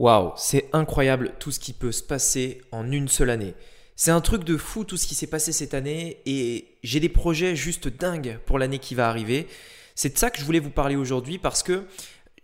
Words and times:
Waouh, 0.00 0.32
c'est 0.34 0.70
incroyable 0.72 1.34
tout 1.38 1.50
ce 1.50 1.60
qui 1.60 1.74
peut 1.74 1.92
se 1.92 2.02
passer 2.02 2.62
en 2.72 2.90
une 2.90 3.06
seule 3.06 3.28
année. 3.28 3.52
C'est 3.96 4.10
un 4.10 4.22
truc 4.22 4.44
de 4.44 4.56
fou 4.56 4.82
tout 4.82 4.96
ce 4.96 5.06
qui 5.06 5.14
s'est 5.14 5.26
passé 5.26 5.52
cette 5.52 5.74
année 5.74 6.22
et 6.24 6.78
j'ai 6.82 7.00
des 7.00 7.10
projets 7.10 7.54
juste 7.54 7.86
dingues 7.86 8.38
pour 8.46 8.58
l'année 8.58 8.78
qui 8.78 8.94
va 8.94 9.10
arriver. 9.10 9.46
C'est 9.94 10.14
de 10.14 10.18
ça 10.18 10.30
que 10.30 10.40
je 10.40 10.44
voulais 10.46 10.58
vous 10.58 10.70
parler 10.70 10.96
aujourd'hui 10.96 11.36
parce 11.36 11.62
que 11.62 11.84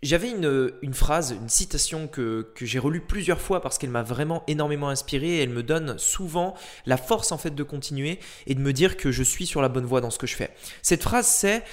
j'avais 0.03 0.29
une, 0.29 0.93
phrase, 0.93 1.31
une 1.31 1.49
citation 1.49 2.07
que, 2.07 2.47
que 2.53 2.67
j'ai 2.67 2.77
relue 2.77 3.01
plusieurs 3.01 3.41
fois 3.41 3.59
parce 3.59 3.79
qu'elle 3.79 3.89
m'a 3.89 4.03
vraiment 4.03 4.43
énormément 4.45 4.89
inspiré 4.89 5.37
et 5.37 5.41
elle 5.41 5.49
me 5.49 5.63
donne 5.63 5.97
souvent 5.97 6.53
la 6.85 6.97
force 6.97 7.31
en 7.31 7.39
fait 7.39 7.55
de 7.55 7.63
continuer 7.63 8.19
et 8.45 8.53
de 8.53 8.61
me 8.61 8.71
dire 8.71 8.97
que 8.97 9.11
je 9.11 9.23
suis 9.23 9.47
sur 9.47 9.63
la 9.63 9.69
bonne 9.69 9.85
voie 9.85 9.99
dans 9.99 10.11
ce 10.11 10.19
que 10.19 10.27
je 10.27 10.35
fais. 10.35 10.51
Cette 10.83 11.01
phrase 11.01 11.25
c'est 11.25 11.63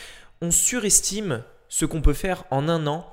on 0.41 0.51
surestime 0.51 1.45
ce 1.69 1.85
qu'on 1.85 2.01
peut 2.01 2.15
faire 2.15 2.45
en 2.51 2.71
un 2.71 2.87
an 2.87 3.07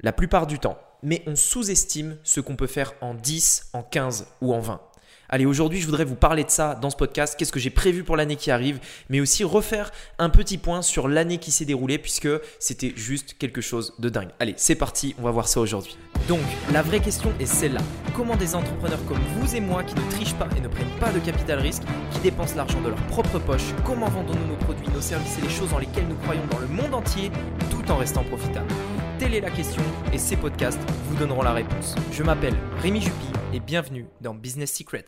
la 0.00 0.14
plupart 0.14 0.46
du 0.46 0.58
temps 0.58 0.78
mais 1.04 1.22
on 1.26 1.36
sous-estime 1.36 2.16
ce 2.24 2.40
qu'on 2.40 2.56
peut 2.56 2.66
faire 2.66 2.94
en 3.00 3.14
10, 3.14 3.68
en 3.74 3.82
15 3.82 4.26
ou 4.40 4.52
en 4.52 4.60
20. 4.60 4.80
Allez, 5.28 5.46
aujourd'hui, 5.46 5.80
je 5.80 5.86
voudrais 5.86 6.04
vous 6.04 6.14
parler 6.14 6.44
de 6.44 6.50
ça 6.50 6.74
dans 6.74 6.90
ce 6.90 6.96
podcast. 6.96 7.34
Qu'est-ce 7.38 7.50
que 7.50 7.58
j'ai 7.58 7.70
prévu 7.70 8.04
pour 8.04 8.16
l'année 8.16 8.36
qui 8.36 8.50
arrive, 8.50 8.78
mais 9.08 9.20
aussi 9.20 9.42
refaire 9.42 9.90
un 10.18 10.28
petit 10.28 10.58
point 10.58 10.82
sur 10.82 11.08
l'année 11.08 11.38
qui 11.38 11.50
s'est 11.50 11.64
déroulée, 11.64 11.98
puisque 11.98 12.28
c'était 12.58 12.92
juste 12.94 13.36
quelque 13.38 13.60
chose 13.60 13.94
de 13.98 14.08
dingue. 14.10 14.28
Allez, 14.38 14.54
c'est 14.56 14.74
parti, 14.74 15.14
on 15.18 15.22
va 15.22 15.30
voir 15.30 15.48
ça 15.48 15.60
aujourd'hui. 15.60 15.96
Donc, 16.28 16.40
la 16.72 16.82
vraie 16.82 17.00
question 17.00 17.32
est 17.40 17.46
celle-là. 17.46 17.80
Comment 18.14 18.36
des 18.36 18.54
entrepreneurs 18.54 19.04
comme 19.06 19.20
vous 19.38 19.56
et 19.56 19.60
moi, 19.60 19.82
qui 19.82 19.94
ne 19.94 20.10
trichent 20.10 20.34
pas 20.34 20.48
et 20.56 20.60
ne 20.60 20.68
prennent 20.68 20.98
pas 21.00 21.10
de 21.10 21.18
capital 21.20 21.58
risque, 21.58 21.82
qui 22.12 22.20
dépensent 22.20 22.54
l'argent 22.54 22.80
de 22.82 22.90
leur 22.90 23.06
propre 23.06 23.38
poche, 23.38 23.74
comment 23.84 24.08
vendons-nous 24.08 24.46
nos 24.46 24.56
produits, 24.56 24.88
nos 24.88 25.00
services 25.00 25.38
et 25.38 25.42
les 25.42 25.50
choses 25.50 25.70
dans 25.70 25.78
lesquelles 25.78 26.06
nous 26.06 26.16
croyons 26.16 26.46
dans 26.50 26.58
le 26.58 26.68
monde 26.68 26.94
entier, 26.94 27.30
tout 27.70 27.90
en 27.90 27.96
restant 27.96 28.24
profitables? 28.24 28.72
Telle 29.18 29.34
est 29.34 29.40
la 29.40 29.50
question 29.50 29.82
et 30.12 30.18
ces 30.18 30.36
podcasts 30.36 30.80
vous 31.08 31.16
donneront 31.16 31.42
la 31.42 31.52
réponse. 31.52 31.94
Je 32.10 32.24
m'appelle 32.24 32.56
Rémi 32.80 33.00
Jupy 33.00 33.26
et 33.52 33.60
bienvenue 33.60 34.06
dans 34.20 34.34
Business 34.34 34.74
Secrets. 34.74 35.04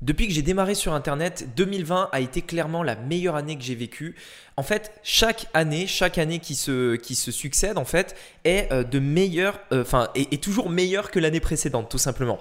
Depuis 0.00 0.28
que 0.28 0.32
j'ai 0.32 0.42
démarré 0.42 0.74
sur 0.74 0.94
Internet, 0.94 1.48
2020 1.56 2.10
a 2.12 2.20
été 2.20 2.42
clairement 2.42 2.82
la 2.82 2.96
meilleure 2.96 3.34
année 3.34 3.56
que 3.56 3.62
j'ai 3.62 3.74
vécue. 3.74 4.14
En 4.56 4.62
fait, 4.62 4.92
chaque 5.02 5.46
année, 5.52 5.86
chaque 5.86 6.18
année 6.18 6.38
qui 6.38 6.54
se, 6.54 6.98
succède, 7.30 7.78
en 7.78 7.84
fait, 7.84 8.14
est 8.44 8.70
euh, 8.72 8.84
de 8.84 8.98
meilleure, 8.98 9.58
euh, 9.72 9.84
est, 10.14 10.42
toujours 10.42 10.68
meilleure 10.68 11.10
que 11.10 11.18
l'année 11.18 11.40
précédente, 11.40 11.90
tout 11.90 11.98
simplement. 11.98 12.38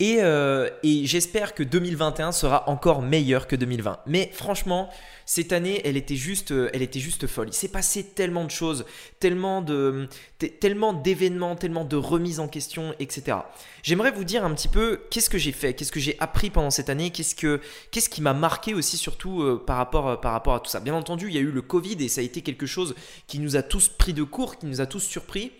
Et, 0.00 0.18
euh, 0.20 0.68
et 0.82 1.06
j'espère 1.06 1.54
que 1.54 1.62
2021 1.62 2.32
sera 2.32 2.68
encore 2.68 3.02
meilleur 3.02 3.46
que 3.46 3.54
2020. 3.54 4.00
Mais 4.06 4.30
franchement, 4.32 4.90
cette 5.28 5.52
année, 5.52 5.82
elle 5.84 5.96
était 5.96 6.14
juste, 6.14 6.52
euh, 6.52 6.70
elle 6.72 6.82
était 6.82 7.00
juste 7.00 7.26
folle. 7.26 7.48
Il 7.48 7.52
s'est 7.52 7.68
passé 7.68 8.04
tellement 8.04 8.44
de 8.44 8.50
choses, 8.50 8.86
tellement 9.18 9.60
de, 9.60 10.08
tellement 10.60 10.92
d'événements, 10.92 11.56
tellement 11.56 11.84
de 11.84 11.96
remises 11.96 12.38
en 12.38 12.46
question, 12.46 12.94
etc. 13.00 13.38
J'aimerais 13.82 14.12
vous 14.12 14.22
dire 14.22 14.44
un 14.44 14.54
petit 14.54 14.68
peu 14.68 15.00
qu'est-ce 15.10 15.28
que 15.28 15.36
j'ai 15.36 15.50
fait, 15.50 15.74
qu'est-ce 15.74 15.90
que 15.90 15.98
j'ai 15.98 16.16
appris 16.20 16.50
pendant 16.50 16.70
cette 16.70 16.88
année, 16.90 17.10
qu'est-ce 17.10 17.34
que, 17.34 17.60
qu'est-ce 17.90 18.08
qui 18.08 18.22
m'a 18.22 18.34
marqué 18.34 18.72
aussi 18.72 18.96
surtout 18.96 19.42
euh, 19.42 19.60
par 19.66 19.78
rapport, 19.78 20.08
euh, 20.08 20.16
par 20.16 20.30
rapport 20.30 20.54
à 20.54 20.60
tout 20.60 20.70
ça. 20.70 20.78
Bien 20.78 20.94
entendu, 20.94 21.26
il 21.26 21.34
y 21.34 21.38
a 21.38 21.40
eu 21.42 21.50
le 21.50 21.62
Covid 21.62 21.96
et 22.04 22.08
ça 22.08 22.20
a 22.20 22.24
été 22.24 22.42
quelque 22.42 22.66
chose 22.66 22.94
qui 23.26 23.40
nous 23.40 23.56
a 23.56 23.62
tous 23.62 23.88
pris 23.88 24.14
de 24.14 24.22
court, 24.22 24.58
qui 24.58 24.66
nous 24.66 24.80
a 24.80 24.86
tous 24.86 25.00
surpris 25.00 25.50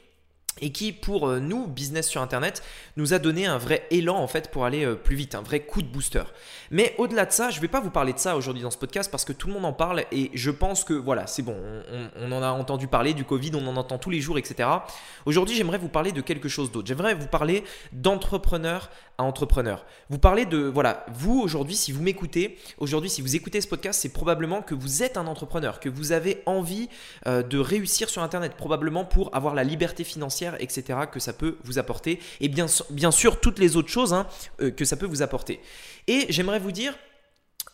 et 0.61 0.71
qui 0.73 0.93
pour 0.93 1.29
euh, 1.29 1.39
nous, 1.39 1.67
business 1.67 2.09
sur 2.09 2.23
Internet, 2.23 2.63
nous 2.97 3.15
a 3.15 3.19
donné 3.19 3.47
un 3.47 3.59
vrai 3.59 3.87
élan 3.91 4.17
en 4.17 4.27
fait 4.27 4.51
pour 4.51 4.65
aller 4.65 4.85
euh, 4.85 4.95
plus 4.95 5.17
vite, 5.17 5.35
un 5.35 5.43
vrai 5.43 5.61
coup 5.61 5.83
de 5.83 5.89
booster. 5.89 6.23
Mais 6.71 6.95
au-delà 6.99 7.27
de 7.27 7.33
ça, 7.33 7.51
je 7.51 7.57
ne 7.57 7.63
vais 7.63 7.69
pas 7.69 7.81
vous 7.81 7.91
parler 7.91 8.13
de 8.13 8.19
ça 8.19 8.37
aujourd'hui 8.37 8.63
dans 8.63 8.71
ce 8.71 8.79
podcast 8.79 9.11
parce 9.11 9.25
que 9.25 9.33
tout 9.33 9.49
le 9.49 9.55
monde 9.55 9.65
en 9.65 9.73
parle 9.73 10.05
et 10.13 10.31
je 10.35 10.51
pense 10.51 10.85
que 10.85 10.95
voilà, 10.95 11.27
c'est 11.27 11.43
bon, 11.43 11.57
on, 12.17 12.33
en 12.33 12.43
a 12.43 12.51
entendu 12.51 12.89
parler 12.89 13.15
du 13.15 13.25
Covid, 13.25 13.53
on 13.55 13.67
en 13.67 13.77
entend 13.77 13.99
tous 13.99 14.11
les 14.11 14.21
jours, 14.21 14.39
etc. 14.39 14.69
Aujourd'hui, 15.27 15.55
j'aimerais 15.57 15.79
vous 15.79 15.89
parler 15.89 16.13
de 16.13 16.21
quelque 16.21 16.49
chose 16.49 16.73
d'autre. 16.73 16.89
J'aimerais 16.89 17.15
vous 17.15 17.27
parler 17.27 17.65
d'entrepreneur 17.93 18.91
à 19.19 19.25
entrepreneur. 19.25 19.85
Vous 20.11 20.19
parlez 20.19 20.45
de, 20.47 20.59
voilà, 20.59 21.07
vous 21.13 21.41
aujourd'hui, 21.41 21.75
si 21.75 21.93
vous 21.93 22.03
m'écoutez, 22.03 22.59
aujourd'hui, 22.79 23.11
si 23.11 23.23
vous 23.23 23.37
écoutez 23.37 23.61
ce 23.61 23.69
podcast, 23.69 24.01
c'est 24.01 24.13
probablement 24.13 24.63
que 24.63 24.75
vous 24.75 25.03
êtes 25.03 25.17
un 25.17 25.27
entrepreneur, 25.27 25.81
que 25.81 25.89
vous 25.89 26.13
avez 26.13 26.43
envie 26.47 26.89
euh, 27.27 27.43
de 27.43 27.59
réussir 27.59 28.09
sur 28.09 28.23
Internet, 28.23 28.55
probablement 28.57 29.05
pour 29.05 29.35
avoir 29.35 29.55
la 29.55 29.65
liberté 29.65 30.05
financière 30.05 30.57
etc., 30.61 31.01
que 31.11 31.21
ça 31.21 31.33
peut 31.33 31.57
vous 31.65 31.79
apporter. 31.79 32.21
Et 32.41 32.49
bien, 32.49 32.67
bien 32.91 33.11
sûr, 33.11 33.41
toutes 33.41 33.59
les 33.59 33.77
autres 33.77 33.89
choses 33.89 34.13
hein, 34.13 34.27
euh, 34.61 34.71
que 34.71 34.85
ça 34.85 34.97
peut 34.97 35.07
vous 35.07 35.23
apporter. 35.23 35.61
Et 36.07 36.27
j'aimerais 36.29 36.59
vous 36.59 36.73
dire, 36.73 36.95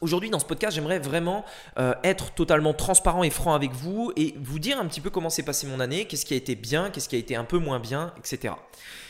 Aujourd'hui, 0.03 0.31
dans 0.31 0.41
ce 0.41 0.45
podcast, 0.45 0.75
j'aimerais 0.75 0.99
vraiment 0.99 1.45
euh, 1.79 1.95
être 2.03 2.35
totalement 2.35 2.75
transparent 2.75 3.23
et 3.23 3.31
franc 3.31 3.55
avec 3.55 3.71
vous 3.71 4.13
et 4.17 4.35
vous 4.37 4.59
dire 4.59 4.81
un 4.81 4.87
petit 4.87 5.01
peu 5.01 5.11
comment 5.11 5.31
s'est 5.31 5.45
passé 5.45 5.65
mon 5.69 5.79
année, 5.79 6.07
qu'est-ce 6.07 6.27
qui 6.27 6.35
a 6.35 6.37
été 6.37 6.57
bien, 6.57 6.91
qu'est-ce 6.91 7.09
qui 7.09 7.15
a 7.15 7.21
été 7.21 7.37
un 7.37 7.45
peu 7.45 7.59
moins 7.59 7.79
bien, 7.79 8.13
etc. 8.19 8.55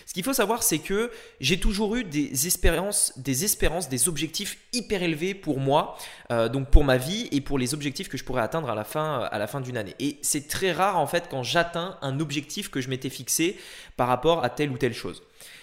Ce 0.04 0.12
qu'il 0.12 0.22
faut 0.22 0.34
savoir, 0.34 0.62
c'est 0.62 0.80
que 0.80 1.10
j'ai 1.40 1.58
toujours 1.58 1.96
eu 1.96 2.04
des 2.04 2.46
espérances, 2.46 3.14
des 3.16 3.42
espérances, 3.42 3.88
des 3.88 4.06
objectifs 4.06 4.58
hyper 4.74 5.02
élevés 5.02 5.32
pour 5.32 5.60
moi, 5.60 5.96
euh, 6.30 6.50
donc 6.50 6.68
pour 6.68 6.84
ma 6.84 6.98
vie 6.98 7.26
et 7.32 7.40
pour 7.40 7.58
les 7.58 7.72
objectifs 7.72 8.10
que 8.10 8.18
je 8.18 8.24
pourrais 8.24 8.42
atteindre 8.42 8.68
à 8.68 8.74
la 8.74 8.84
fin, 8.84 9.20
à 9.20 9.38
la 9.38 9.46
fin 9.46 9.62
d'une 9.62 9.78
année. 9.78 9.94
Et 9.98 10.18
c'est 10.20 10.46
très 10.46 10.72
rare 10.72 10.98
en 10.98 11.06
fait 11.06 11.28
quand 11.30 11.42
j'atteins 11.42 11.96
un 12.02 12.20
objectif 12.20 12.70
que 12.70 12.82
je 12.82 12.90
m'étais 12.90 13.08
fixé 13.08 13.56
par 13.96 14.08
rapport 14.08 14.44
à 14.44 14.50
telle 14.50 14.70
ou 14.70 14.76
telle 14.76 14.92
chose. 14.92 15.22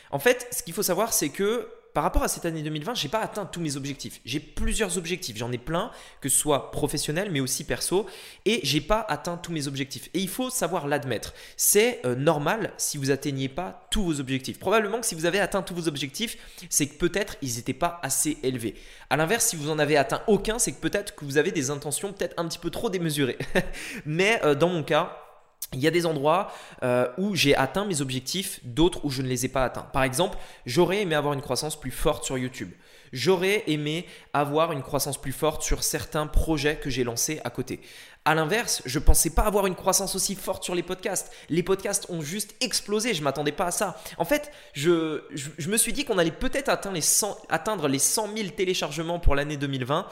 En 0.10 0.18
fait, 0.18 0.48
ce 0.50 0.64
qu'il 0.64 0.74
faut 0.74 0.82
savoir, 0.82 1.14
c'est 1.14 1.30
que 1.30 1.68
par 2.00 2.06
rapport 2.06 2.24
à 2.24 2.30
cette 2.30 2.46
année 2.46 2.62
2020, 2.62 2.96
j'ai 2.96 3.10
pas 3.10 3.20
atteint 3.20 3.46
tous 3.46 3.60
mes 3.60 3.76
objectifs. 3.76 4.22
J'ai 4.24 4.40
plusieurs 4.40 4.98
objectifs, 4.98 5.36
j'en 5.36 5.52
ai 5.52 5.58
plein, 5.58 5.92
que 6.22 6.30
ce 6.30 6.38
soit 6.38 6.72
professionnel 6.72 7.30
mais 7.30 7.42
aussi 7.42 7.66
perso, 7.66 8.06
et 8.46 8.62
j'ai 8.64 8.80
pas 8.80 9.06
atteint 9.10 9.36
tous 9.36 9.52
mes 9.52 9.68
objectifs. 9.68 10.10
Et 10.14 10.20
il 10.20 10.30
faut 10.30 10.50
savoir 10.50 10.88
l'admettre. 10.88 11.34
C'est 11.58 12.00
euh, 12.06 12.16
normal 12.16 12.72
si 12.78 12.98
vous 12.98 13.12
atteignez 13.12 13.50
pas 13.50 13.86
tous 13.92 14.02
vos 14.02 14.22
objectifs. 14.22 14.60
Probablement 14.60 15.02
que 15.02 15.06
si 15.06 15.14
vous 15.14 15.26
avez 15.26 15.42
atteint 15.42 15.62
tous 15.62 15.76
vos 15.76 15.90
objectifs, 15.90 16.38
c'est 16.70 16.88
que 16.88 16.96
peut-être 16.96 17.36
ils 17.42 17.58
n'étaient 17.58 17.74
pas 17.74 18.00
assez 18.02 18.38
élevés. 18.44 18.76
À 19.10 19.18
l'inverse, 19.18 19.48
si 19.48 19.58
vous 19.58 19.70
en 19.70 19.78
avez 19.78 19.98
atteint 19.98 20.22
aucun, 20.28 20.58
c'est 20.58 20.72
que 20.72 20.80
peut-être 20.80 21.16
que 21.16 21.26
vous 21.26 21.38
avez 21.38 21.52
des 21.52 21.70
intentions 21.70 22.14
peut-être 22.14 22.36
un 22.38 22.48
petit 22.48 22.60
peu 22.60 22.70
trop 22.70 22.90
démesurées. 22.90 23.40
mais 24.06 24.40
euh, 24.46 24.56
dans 24.56 24.70
mon 24.70 24.84
cas, 24.84 25.29
il 25.74 25.80
y 25.80 25.88
a 25.88 25.92
des 25.92 26.06
endroits 26.06 26.52
euh, 26.84 27.08
où 27.18 27.36
j'ai 27.36 27.56
atteint 27.56 27.86
mes 27.86 28.02
objectifs, 28.02 28.60
d'autres 28.64 29.06
où 29.06 29.10
je 29.10 29.22
ne 29.22 29.28
les 29.28 29.46
ai 29.46 29.50
pas 29.50 29.64
atteints. 29.66 29.88
Par 29.94 30.04
exemple, 30.04 30.38
j'aurais 30.66 31.02
aimé 31.02 31.16
avoir 31.16 31.34
une 31.34 31.42
croissance 31.42 31.80
plus 31.80 31.92
forte 31.92 32.24
sur 32.24 32.38
YouTube. 32.38 32.72
J'aurais 33.12 33.64
aimé 33.68 34.06
avoir 34.34 34.72
une 34.72 34.84
croissance 34.84 35.20
plus 35.20 35.32
forte 35.32 35.64
sur 35.64 35.84
certains 35.84 36.28
projets 36.28 36.78
que 36.78 36.90
j'ai 36.90 37.04
lancés 37.04 37.42
à 37.44 37.50
côté. 37.50 37.82
À 38.26 38.36
l'inverse, 38.36 38.84
je 38.86 39.00
ne 39.00 39.04
pensais 39.04 39.32
pas 39.32 39.44
avoir 39.44 39.66
une 39.66 39.76
croissance 39.76 40.14
aussi 40.14 40.36
forte 40.36 40.64
sur 40.64 40.76
les 40.76 40.84
podcasts. 40.84 41.32
Les 41.50 41.64
podcasts 41.64 42.08
ont 42.10 42.22
juste 42.22 42.54
explosé, 42.62 43.14
je 43.14 43.20
ne 43.20 43.24
m'attendais 43.24 43.54
pas 43.54 43.68
à 43.68 43.72
ça. 43.72 44.00
En 44.18 44.26
fait, 44.26 44.52
je, 44.74 45.22
me 45.68 45.78
suis 45.78 45.94
dit 45.94 46.06
qu'on 46.06 46.18
allait 46.18 46.30
peut-être 46.30 46.70
atteindre 46.70 46.96
les 46.96 47.02
100, 47.02 47.38
atteindre 47.50 47.88
les 47.88 47.98
100 47.98 48.36
000 48.36 48.50
téléchargements 48.50 49.20
pour 49.20 49.36
l'année 49.36 49.58
2020 49.58 50.06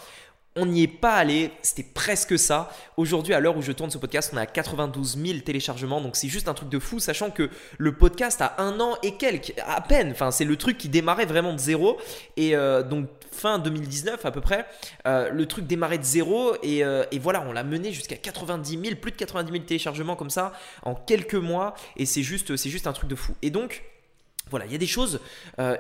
on 0.58 0.66
n'y 0.66 0.84
est 0.84 0.88
pas 0.88 1.14
allé, 1.14 1.52
c'était 1.62 1.84
presque 1.84 2.38
ça. 2.38 2.70
Aujourd'hui, 2.98 3.34
à 3.34 3.40
l'heure 3.40 3.56
où 3.56 3.62
je 3.62 3.72
tourne 3.72 3.92
ce 3.92 3.98
podcast, 3.98 4.32
on 4.34 4.38
à 4.38 4.46
92 4.46 5.18
000 5.18 5.40
téléchargements, 5.40 6.02
donc 6.02 6.16
c'est 6.16 6.28
juste 6.28 6.48
un 6.48 6.54
truc 6.54 6.70
de 6.70 6.80
fou, 6.80 7.00
sachant 7.00 7.30
que 7.30 7.50
le 7.78 7.96
podcast 7.96 8.42
a 8.42 8.56
un 8.58 8.80
an 8.80 8.96
et 9.04 9.16
quelques, 9.16 9.54
à 9.66 9.82
peine. 9.82 10.12
Enfin, 10.12 10.32
c'est 10.32 10.46
le 10.46 10.56
truc 10.56 10.78
qui 10.78 10.90
démarrait 10.90 11.26
vraiment 11.26 11.54
de 11.54 11.60
zéro. 11.60 11.98
Et 12.36 12.56
euh, 12.56 12.82
donc, 12.82 13.08
fin 13.32 13.60
2019 13.60 14.26
à 14.26 14.32
peu 14.32 14.42
près, 14.42 14.66
euh, 15.06 15.30
le 15.30 15.46
truc 15.46 15.68
démarrait 15.68 16.00
de 16.00 16.04
zéro. 16.04 16.56
Et, 16.64 16.84
euh, 16.84 17.06
voilà, 17.22 17.44
on 17.48 17.52
l'a 17.52 17.64
mené 17.64 17.94
jusqu'à 17.94 18.16
90 18.16 18.80
000, 18.84 18.96
plus 18.96 19.12
de 19.12 19.18
90 19.18 19.52
000 19.52 19.64
téléchargements 19.64 20.16
comme 20.16 20.32
ça 20.32 20.54
en 20.84 20.96
quelques 20.96 21.36
mois. 21.36 21.76
Et 21.98 22.06
c'est 22.06 22.24
juste, 22.24 22.56
c'est 22.56 22.70
juste 22.70 22.88
un 22.88 22.94
truc 22.94 23.10
de 23.10 23.16
fou. 23.16 23.34
Et 23.44 23.52
donc, 23.52 23.84
voilà, 24.50 24.66
il 24.66 24.72
y 24.72 24.76
a 24.76 24.80
des 24.80 24.88
choses, 24.88 25.20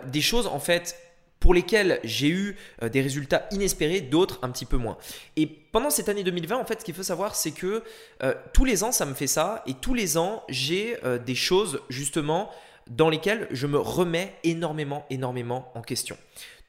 des 0.07 0.19
choses 0.19 0.45
en 0.45 0.59
fait 0.59 1.06
pour 1.39 1.53
lesquels 1.53 1.99
j'ai 2.03 2.29
eu 2.29 2.55
euh, 2.81 2.89
des 2.89 3.01
résultats 3.01 3.47
inespérés, 3.51 4.01
d'autres 4.01 4.39
un 4.41 4.49
petit 4.49 4.65
peu 4.65 4.77
moins. 4.77 4.97
Et 5.35 5.45
pendant 5.45 5.89
cette 5.89 6.09
année 6.09 6.23
2020, 6.23 6.57
en 6.57 6.65
fait, 6.65 6.79
ce 6.79 6.85
qu'il 6.85 6.95
faut 6.95 7.03
savoir, 7.03 7.35
c'est 7.35 7.51
que 7.51 7.83
euh, 8.23 8.33
tous 8.53 8.65
les 8.65 8.83
ans, 8.83 8.91
ça 8.91 9.05
me 9.05 9.13
fait 9.13 9.27
ça, 9.27 9.63
et 9.67 9.73
tous 9.73 9.93
les 9.93 10.17
ans, 10.17 10.43
j'ai 10.49 10.97
euh, 11.03 11.17
des 11.17 11.35
choses 11.35 11.81
justement 11.89 12.49
dans 12.89 13.09
lesquelles 13.09 13.47
je 13.51 13.67
me 13.67 13.77
remets 13.77 14.33
énormément, 14.43 15.05
énormément 15.09 15.71
en 15.75 15.81
question 15.81 16.17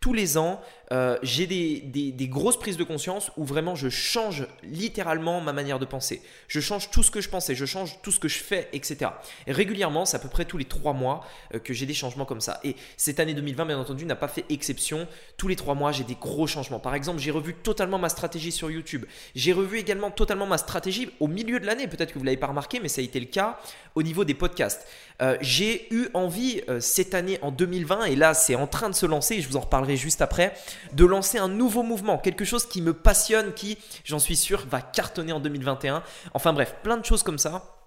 tous 0.00 0.12
les 0.12 0.38
ans, 0.38 0.60
euh, 0.92 1.18
j'ai 1.22 1.46
des, 1.46 2.28
grosses 2.28 2.58
prises 2.58 2.76
de 2.76 2.84
conscience 2.84 3.32
où 3.36 3.44
vraiment 3.44 3.74
je 3.74 3.88
change 3.88 4.46
littéralement 4.62 5.40
ma 5.40 5.52
manière 5.52 5.78
de 5.78 5.84
penser. 5.84 6.22
Je 6.46 6.60
change 6.60 6.90
tout 6.90 7.02
ce 7.02 7.10
que 7.10 7.20
je 7.20 7.28
pensais, 7.28 7.54
je 7.54 7.64
change 7.64 8.00
tout 8.02 8.12
ce 8.12 8.20
que 8.20 8.28
je 8.28 8.38
fais, 8.38 8.68
etc. 8.72 9.10
Et 9.46 9.52
régulièrement, 9.52 10.04
c'est 10.04 10.16
à 10.16 10.20
peu 10.20 10.28
près 10.28 10.44
tous 10.44 10.56
les 10.56 10.66
trois 10.66 10.92
mois 10.92 11.26
euh, 11.54 11.58
que 11.58 11.74
j'ai 11.74 11.84
des 11.84 11.94
changements 11.94 12.24
comme 12.24 12.40
ça. 12.40 12.60
Et 12.62 12.76
cette 12.96 13.18
année 13.18 13.34
2020, 13.34 13.66
bien 13.66 13.78
entendu, 13.78 14.06
n'a 14.06 14.16
pas 14.16 14.28
fait 14.28 14.44
exception. 14.50 15.08
Tous 15.36 15.48
les 15.48 15.56
trois 15.56 15.74
mois, 15.74 15.90
j'ai 15.90 16.04
des 16.04 16.14
gros 16.14 16.46
changements. 16.46 16.78
Par 16.78 16.94
exemple, 16.94 17.18
j'ai 17.18 17.32
revu 17.32 17.54
totalement 17.54 17.98
ma 17.98 18.08
stratégie 18.08 18.52
sur 18.52 18.70
YouTube. 18.70 19.04
J'ai 19.34 19.52
revu 19.52 19.78
également 19.78 20.10
totalement 20.10 20.46
ma 20.46 20.58
stratégie 20.58 21.10
au 21.18 21.26
milieu 21.26 21.58
de 21.58 21.66
l'année. 21.66 21.88
Peut-être 21.88 22.10
que 22.10 22.18
vous 22.18 22.24
ne 22.24 22.26
l'avez 22.26 22.36
pas 22.36 22.46
remarqué, 22.46 22.78
mais 22.80 22.88
ça 22.88 23.00
a 23.00 23.04
été 23.04 23.18
le 23.18 23.26
cas 23.26 23.58
au 23.96 24.02
niveau 24.02 24.24
des 24.24 24.34
podcasts. 24.34 24.86
Euh, 25.20 25.36
j'ai 25.40 25.92
eu 25.92 26.08
envie 26.14 26.62
cette 26.80 27.14
année 27.14 27.38
en 27.42 27.50
2020, 27.50 28.04
et 28.04 28.16
là, 28.16 28.34
c'est 28.34 28.54
en 28.54 28.66
train 28.66 28.88
de 28.88 28.94
se 28.94 29.06
lancer, 29.06 29.40
je 29.40 29.48
vous 29.48 29.56
en 29.56 29.60
reparlerai 29.60 29.96
juste 29.96 30.22
après, 30.22 30.54
de 30.92 31.04
lancer 31.04 31.38
un 31.38 31.48
nouveau 31.48 31.82
mouvement, 31.82 32.18
quelque 32.18 32.44
chose 32.44 32.66
qui 32.66 32.82
me 32.82 32.92
passionne, 32.92 33.52
qui, 33.54 33.78
j'en 34.04 34.18
suis 34.18 34.36
sûr, 34.36 34.66
va 34.66 34.80
cartonner 34.80 35.32
en 35.32 35.40
2021. 35.40 36.02
Enfin 36.34 36.52
bref, 36.52 36.76
plein 36.82 36.96
de 36.96 37.04
choses 37.04 37.22
comme 37.22 37.38
ça 37.38 37.78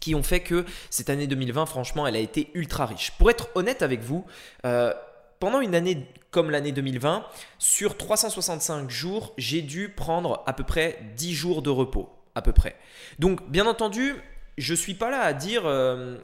qui 0.00 0.14
ont 0.14 0.22
fait 0.22 0.40
que 0.40 0.64
cette 0.90 1.10
année 1.10 1.26
2020, 1.26 1.66
franchement, 1.66 2.06
elle 2.06 2.16
a 2.16 2.20
été 2.20 2.50
ultra 2.54 2.86
riche. 2.86 3.12
Pour 3.18 3.30
être 3.30 3.48
honnête 3.54 3.82
avec 3.82 4.02
vous, 4.02 4.24
euh, 4.64 4.92
pendant 5.40 5.60
une 5.60 5.74
année 5.74 6.06
comme 6.30 6.50
l'année 6.50 6.72
2020, 6.72 7.24
sur 7.58 7.96
365 7.96 8.90
jours, 8.90 9.34
j'ai 9.38 9.62
dû 9.62 9.88
prendre 9.88 10.42
à 10.46 10.52
peu 10.52 10.64
près 10.64 10.98
10 11.16 11.34
jours 11.34 11.62
de 11.62 11.70
repos, 11.70 12.10
à 12.34 12.42
peu 12.42 12.52
près. 12.52 12.76
Donc, 13.18 13.48
bien 13.50 13.66
entendu, 13.66 14.14
je 14.58 14.74
suis 14.74 14.94
pas 14.94 15.10
là 15.10 15.20
à 15.20 15.32
dire, 15.32 15.62
euh, 15.66 16.16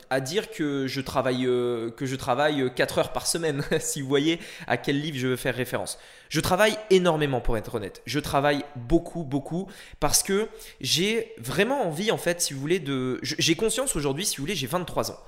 que 0.56 0.86
je 0.86 1.00
travaille 1.00 1.46
euh, 1.46 1.90
que 1.90 2.06
je 2.06 2.16
travaille 2.16 2.72
4 2.74 2.98
heures 2.98 3.12
par 3.12 3.26
semaine, 3.26 3.62
si 3.80 4.00
vous 4.00 4.08
voyez 4.08 4.40
à 4.66 4.76
quel 4.76 5.00
livre 5.00 5.18
je 5.18 5.28
veux 5.28 5.36
faire 5.36 5.54
référence. 5.54 5.98
Je 6.28 6.40
travaille 6.40 6.76
énormément 6.90 7.40
pour 7.40 7.58
être 7.58 7.74
honnête. 7.74 8.00
Je 8.06 8.18
travaille 8.18 8.64
beaucoup, 8.74 9.22
beaucoup 9.22 9.68
parce 10.00 10.22
que 10.22 10.48
j'ai 10.80 11.34
vraiment 11.38 11.86
envie, 11.86 12.10
en 12.10 12.16
fait, 12.16 12.40
si 12.40 12.54
vous 12.54 12.60
voulez, 12.60 12.80
de. 12.80 13.20
J'ai 13.22 13.54
conscience 13.54 13.96
aujourd'hui, 13.96 14.24
si 14.24 14.36
vous 14.36 14.44
voulez, 14.44 14.54
j'ai 14.54 14.66
23 14.66 15.10
ans. 15.10 15.18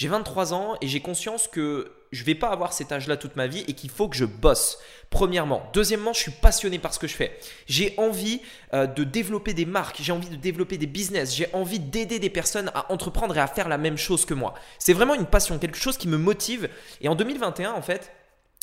J'ai 0.00 0.08
23 0.08 0.54
ans 0.54 0.76
et 0.80 0.88
j'ai 0.88 1.00
conscience 1.00 1.46
que 1.46 1.92
je 2.10 2.24
vais 2.24 2.34
pas 2.34 2.48
avoir 2.48 2.72
cet 2.72 2.90
âge-là 2.90 3.18
toute 3.18 3.36
ma 3.36 3.46
vie 3.46 3.66
et 3.68 3.74
qu'il 3.74 3.90
faut 3.90 4.08
que 4.08 4.16
je 4.16 4.24
bosse. 4.24 4.78
Premièrement. 5.10 5.68
Deuxièmement, 5.74 6.14
je 6.14 6.20
suis 6.20 6.30
passionné 6.30 6.78
par 6.78 6.94
ce 6.94 6.98
que 6.98 7.06
je 7.06 7.14
fais. 7.14 7.38
J'ai 7.66 7.92
envie 7.98 8.40
euh, 8.72 8.86
de 8.86 9.04
développer 9.04 9.52
des 9.52 9.66
marques, 9.66 9.98
j'ai 10.00 10.12
envie 10.12 10.30
de 10.30 10.36
développer 10.36 10.78
des 10.78 10.86
business, 10.86 11.34
j'ai 11.36 11.48
envie 11.52 11.80
d'aider 11.80 12.18
des 12.18 12.30
personnes 12.30 12.70
à 12.74 12.90
entreprendre 12.90 13.36
et 13.36 13.40
à 13.40 13.46
faire 13.46 13.68
la 13.68 13.76
même 13.76 13.98
chose 13.98 14.24
que 14.24 14.32
moi. 14.32 14.54
C'est 14.78 14.94
vraiment 14.94 15.14
une 15.14 15.26
passion, 15.26 15.58
quelque 15.58 15.76
chose 15.76 15.98
qui 15.98 16.08
me 16.08 16.16
motive. 16.16 16.70
Et 17.02 17.08
en 17.10 17.14
2021, 17.14 17.72
en 17.72 17.82
fait, 17.82 18.10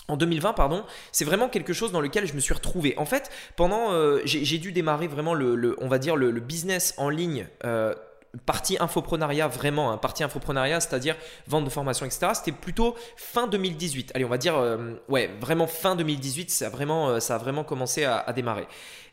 en 0.08 0.18
2020, 0.18 0.54
pardon, 0.54 0.86
c'est 1.12 1.26
vraiment 1.26 1.50
quelque 1.50 1.74
chose 1.74 1.92
dans 1.92 2.02
lequel 2.02 2.26
je 2.26 2.34
me 2.34 2.40
suis 2.40 2.56
retrouvé. 2.56 2.98
En 2.98 3.06
fait, 3.06 3.30
pendant, 3.56 3.92
euh, 3.92 4.22
j'ai 4.26 4.58
dû 4.58 4.72
démarrer 4.72 5.06
vraiment 5.06 5.36
le, 5.36 5.76
on 5.80 5.88
va 5.88 6.00
dire 6.00 6.16
le, 6.16 6.32
business 6.40 6.96
en 6.98 7.10
ligne 7.10 7.48
euh, 7.64 7.94
partie 8.46 8.78
infoprenariat 8.80 9.48
vraiment, 9.48 9.92
hein, 9.92 9.98
partie 9.98 10.24
infoprenariat, 10.24 10.80
c'est-à-dire 10.80 11.16
vente 11.48 11.66
de 11.66 11.70
formation, 11.70 12.06
etc. 12.06 12.32
C'était 12.34 12.52
plutôt 12.52 12.96
fin 13.16 13.48
2018. 13.48 14.12
Allez, 14.16 14.26
on 14.26 14.30
va 14.30 14.38
dire, 14.38 14.58
euh, 14.58 14.94
ouais, 15.10 15.30
vraiment 15.40 15.68
fin 15.68 15.96
2018, 15.96 16.52
ça 16.52 16.68
a 16.68 16.70
vraiment, 16.70 17.10
euh, 17.10 17.20
ça 17.20 17.36
a 17.36 17.38
vraiment 17.38 17.64
commencé 17.64 18.04
à, 18.04 18.32
démarrer. 18.34 18.68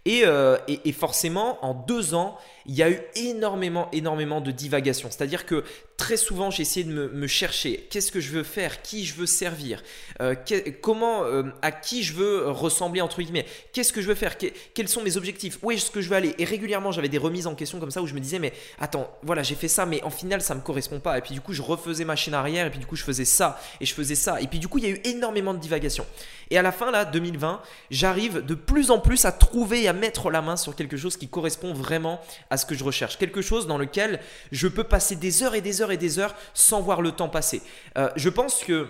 Euh, 0.07 0.59
et, 0.69 0.81
et, 0.85 0.93
forcément, 0.93 1.65
en 1.65 1.73
deux 1.73 2.15
ans, 2.15 2.37
il 2.67 2.75
y 2.75 2.83
a 2.83 2.91
eu 2.91 3.01
énormément, 3.17 3.89
énormément 3.93 4.41
de 4.43 4.51
divagation. 4.51 5.09
C'est-à-dire 5.11 5.47
que 5.47 5.65
très 5.97 6.17
souvent, 6.17 6.51
j'ai 6.51 6.63
essayé 6.63 6.85
de 6.85 6.93
me, 6.93 7.27
chercher. 7.27 7.87
Qu'est-ce 7.91 8.13
que 8.13 8.21
je 8.21 8.31
veux 8.31 8.43
faire? 8.43 8.83
Qui 8.83 9.05
je 9.05 9.15
veux 9.15 9.27
servir? 9.27 9.83
Euh, 10.21 10.35
Comment, 10.81 11.25
euh, 11.25 11.45
à 11.63 11.73
qui 11.73 12.03
je 12.03 12.13
veux 12.13 12.51
ressembler 12.51 13.01
entre 13.01 13.23
guillemets? 13.23 13.47
Qu'est-ce 13.73 13.93
que 13.93 14.03
je 14.03 14.09
veux 14.09 14.15
faire? 14.15 14.37
Quels 14.75 14.89
sont 14.89 15.03
mes 15.03 15.17
objectifs? 15.17 15.59
Où 15.63 15.71
est-ce 15.71 15.91
que 15.91 16.01
je 16.01 16.09
veux 16.09 16.17
aller? 16.17 16.35
Et 16.39 16.45
régulièrement, 16.45 16.93
j'avais 16.93 17.09
des 17.09 17.19
remises 17.19 17.47
en 17.47 17.55
question 17.55 17.81
comme 17.81 17.91
ça 17.91 18.03
où 18.03 18.07
je 18.07 18.15
me 18.15 18.21
disais, 18.21 18.39
mais 18.39 18.53
attends, 18.79 19.11
voilà, 19.23 19.43
j'ai 19.43 19.55
fait 19.55 19.69
ça, 19.69 19.87
mais 19.87 20.03
en 20.03 20.11
final, 20.11 20.43
ça 20.43 20.55
me 20.55 20.61
correspond 20.61 21.01
pas. 21.01 21.17
Et 21.19 21.21
puis 21.21 21.33
du 21.33 21.41
coup, 21.41 21.53
je 21.53 21.63
refaisais 21.63 22.05
ma 22.05 22.17
chaîne 22.17 22.35
arrière. 22.35 22.67
Et 22.67 22.71
puis 22.71 22.81
du 22.81 22.87
coup, 22.87 22.97
je 22.97 23.05
faisais 23.05 23.25
ça 23.25 23.61
et 23.81 23.87
je 23.87 23.95
faisais 23.95 24.15
ça. 24.15 24.41
Et 24.41 24.47
puis 24.47 24.59
du 24.59 24.69
coup, 24.69 24.79
il 24.79 24.85
y 24.85 24.89
a 24.89 24.91
eu 24.91 25.01
énormément 25.05 25.55
de 25.55 25.59
divagation. 25.59 26.07
Et 26.51 26.59
à 26.59 26.63
la 26.63 26.73
fin 26.73 26.91
là, 26.91 27.05
2020, 27.05 27.61
j'arrive 27.91 28.45
de 28.45 28.55
plus 28.55 28.91
en 28.91 28.99
plus 28.99 29.25
à 29.25 29.33
trouver 29.33 29.85
et 29.85 29.89
à 29.89 29.93
mettre 29.93 30.31
la 30.31 30.43
main 30.43 30.57
sur 30.57 30.77
quelque 30.77 30.97
chose 30.97 31.17
qui 31.17 31.29
correspond 31.29 31.73
vraiment 31.73 32.21
à 32.51 32.57
ce 32.57 32.67
que 32.67 32.75
je 32.75 32.85
recherche. 32.85 33.19
Quelque 33.19 33.43
chose 33.43 33.67
dans 33.67 33.79
lequel 33.79 34.21
je 34.53 34.69
peux 34.69 34.85
passer 34.85 35.17
des 35.17 35.43
heures 35.43 35.55
et 35.55 35.61
des 35.61 35.81
heures 35.81 35.84
et 35.91 35.97
des 35.97 36.19
heures 36.19 36.35
sans 36.55 36.81
voir 36.81 37.03
le 37.03 37.13
temps 37.13 37.29
passer. 37.29 37.63
Euh, 37.97 38.09
je 38.17 38.29
pense 38.29 38.65
que 38.65 38.89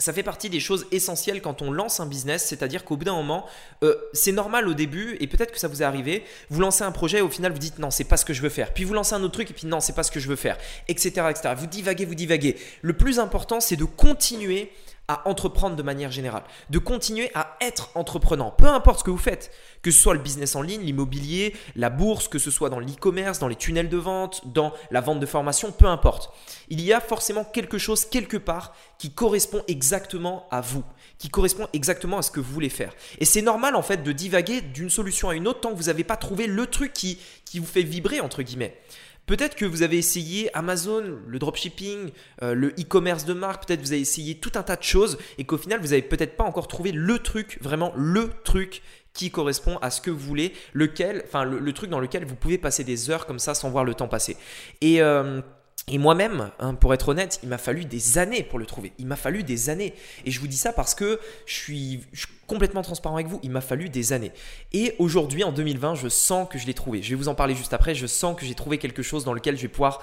ça 0.00 0.12
fait 0.12 0.22
partie 0.22 0.48
des 0.48 0.60
choses 0.60 0.86
essentielles 0.90 1.42
quand 1.42 1.62
on 1.62 1.70
lance 1.70 2.00
un 2.00 2.06
business, 2.06 2.46
c'est-à-dire 2.46 2.84
qu'au 2.84 2.96
bout 2.96 3.04
d'un 3.04 3.14
moment, 3.14 3.46
euh, 3.82 3.94
c'est 4.12 4.32
normal 4.32 4.66
au 4.66 4.74
début, 4.74 5.16
et 5.20 5.26
peut-être 5.26 5.52
que 5.52 5.58
ça 5.58 5.68
vous 5.68 5.82
est 5.82 5.84
arrivé, 5.84 6.24
vous 6.48 6.60
lancez 6.60 6.82
un 6.82 6.90
projet 6.90 7.18
et 7.18 7.22
au 7.22 7.28
final 7.28 7.52
vous 7.52 7.58
dites 7.58 7.78
non, 7.78 7.90
c'est 7.90 8.04
pas 8.04 8.16
ce 8.16 8.24
que 8.24 8.32
je 8.32 8.40
veux 8.40 8.48
faire. 8.48 8.72
Puis 8.72 8.84
vous 8.84 8.94
lancez 8.94 9.14
un 9.14 9.22
autre 9.22 9.34
truc 9.34 9.50
et 9.50 9.54
puis 9.54 9.66
non, 9.66 9.80
c'est 9.80 9.92
pas 9.92 10.02
ce 10.02 10.10
que 10.10 10.18
je 10.18 10.28
veux 10.28 10.36
faire, 10.36 10.56
etc., 10.88 11.26
etc. 11.30 11.54
Vous 11.56 11.66
divaguez, 11.66 12.06
vous 12.06 12.14
divaguez. 12.14 12.56
Le 12.80 12.94
plus 12.94 13.18
important, 13.18 13.60
c'est 13.60 13.76
de 13.76 13.84
continuer 13.84 14.72
à 15.10 15.28
entreprendre 15.28 15.74
de 15.74 15.82
manière 15.82 16.12
générale, 16.12 16.44
de 16.70 16.78
continuer 16.78 17.32
à 17.34 17.56
être 17.60 17.90
entreprenant, 17.96 18.52
peu 18.52 18.66
importe 18.66 19.00
ce 19.00 19.04
que 19.04 19.10
vous 19.10 19.18
faites, 19.18 19.50
que 19.82 19.90
ce 19.90 20.00
soit 20.00 20.14
le 20.14 20.20
business 20.20 20.54
en 20.54 20.62
ligne, 20.62 20.82
l'immobilier, 20.82 21.56
la 21.74 21.90
bourse, 21.90 22.28
que 22.28 22.38
ce 22.38 22.52
soit 22.52 22.70
dans 22.70 22.78
l'e-commerce, 22.78 23.40
dans 23.40 23.48
les 23.48 23.56
tunnels 23.56 23.88
de 23.88 23.96
vente, 23.96 24.42
dans 24.46 24.72
la 24.92 25.00
vente 25.00 25.18
de 25.18 25.26
formation, 25.26 25.72
peu 25.72 25.86
importe. 25.86 26.32
Il 26.68 26.80
y 26.80 26.92
a 26.92 27.00
forcément 27.00 27.42
quelque 27.42 27.76
chose 27.76 28.04
quelque 28.04 28.36
part 28.36 28.72
qui 29.00 29.10
correspond 29.10 29.62
exactement 29.66 30.46
à 30.50 30.60
vous, 30.60 30.84
qui 31.16 31.30
correspond 31.30 31.66
exactement 31.72 32.18
à 32.18 32.22
ce 32.22 32.30
que 32.30 32.38
vous 32.38 32.52
voulez 32.52 32.68
faire. 32.68 32.92
Et 33.18 33.24
c'est 33.24 33.40
normal 33.40 33.74
en 33.74 33.80
fait 33.80 34.02
de 34.02 34.12
divaguer 34.12 34.60
d'une 34.60 34.90
solution 34.90 35.30
à 35.30 35.34
une 35.34 35.48
autre 35.48 35.60
tant 35.60 35.70
que 35.70 35.76
vous 35.76 35.84
n'avez 35.84 36.04
pas 36.04 36.18
trouvé 36.18 36.46
le 36.46 36.66
truc 36.66 36.92
qui, 36.92 37.18
vous 37.54 37.64
fait 37.64 37.82
vibrer 37.82 38.20
entre 38.20 38.42
guillemets. 38.42 38.78
Peut-être 39.24 39.56
que 39.56 39.64
vous 39.64 39.80
avez 39.80 39.96
essayé 39.96 40.54
Amazon, 40.54 41.18
le 41.26 41.38
dropshipping, 41.38 42.10
euh, 42.42 42.52
le 42.52 42.74
e-commerce 42.78 43.24
de 43.24 43.32
marque, 43.32 43.66
peut-être 43.66 43.80
vous 43.80 43.92
avez 43.92 44.02
essayé 44.02 44.34
tout 44.34 44.52
un 44.54 44.62
tas 44.62 44.76
de 44.76 44.82
choses 44.82 45.16
et 45.38 45.44
qu'au 45.44 45.56
final 45.56 45.80
vous 45.80 45.88
n'avez 45.88 46.02
peut-être 46.02 46.36
pas 46.36 46.44
encore 46.44 46.68
trouvé 46.68 46.92
le 46.92 47.18
truc, 47.20 47.56
vraiment 47.62 47.94
le 47.96 48.30
truc 48.44 48.82
qui 49.14 49.30
correspond 49.30 49.78
à 49.78 49.90
ce 49.90 50.02
que 50.02 50.10
vous 50.10 50.18
voulez, 50.18 50.52
lequel, 50.74 51.22
enfin 51.26 51.44
le, 51.44 51.72
truc 51.72 51.88
dans 51.88 52.00
lequel 52.00 52.26
vous 52.26 52.36
pouvez 52.36 52.58
passer 52.58 52.84
des 52.84 53.08
heures 53.08 53.24
comme 53.24 53.38
ça 53.38 53.54
sans 53.54 53.70
voir 53.70 53.84
le 53.84 53.94
temps 53.94 54.08
passer. 54.08 54.36
Et 54.82 55.00
euh, 55.00 55.40
et 55.88 55.98
moi-même, 55.98 56.50
hein, 56.60 56.74
pour 56.74 56.94
être 56.94 57.08
honnête, 57.08 57.40
il 57.42 57.48
m'a 57.48 57.58
fallu 57.58 57.84
des 57.84 58.18
années 58.18 58.42
pour 58.42 58.58
le 58.58 58.66
trouver. 58.66 58.92
Il 58.98 59.06
m'a 59.06 59.16
fallu 59.16 59.42
des 59.42 59.70
années. 59.70 59.94
Et 60.24 60.30
je 60.30 60.38
vous 60.40 60.46
dis 60.46 60.56
ça 60.56 60.72
parce 60.72 60.94
que 60.94 61.18
je 61.46 61.54
suis, 61.54 62.04
complètement 62.46 62.82
transparent 62.82 63.14
avec 63.14 63.28
vous. 63.28 63.40
Il 63.42 63.50
m'a 63.50 63.60
fallu 63.60 63.88
des 63.88 64.12
années. 64.12 64.32
Et 64.72 64.94
aujourd'hui, 64.98 65.44
en 65.44 65.52
2020, 65.52 65.94
je 65.94 66.08
sens 66.08 66.48
que 66.48 66.58
je 66.58 66.66
l'ai 66.66 66.74
trouvé. 66.74 67.02
Je 67.02 67.10
vais 67.10 67.16
vous 67.16 67.28
en 67.28 67.34
parler 67.34 67.54
juste 67.54 67.72
après. 67.72 67.94
Je 67.94 68.06
sens 68.06 68.36
que 68.36 68.44
j'ai 68.44 68.54
trouvé 68.54 68.78
quelque 68.78 69.02
chose 69.02 69.24
dans 69.24 69.32
lequel 69.32 69.56
je 69.56 69.62
vais 69.62 69.68
pouvoir 69.68 70.02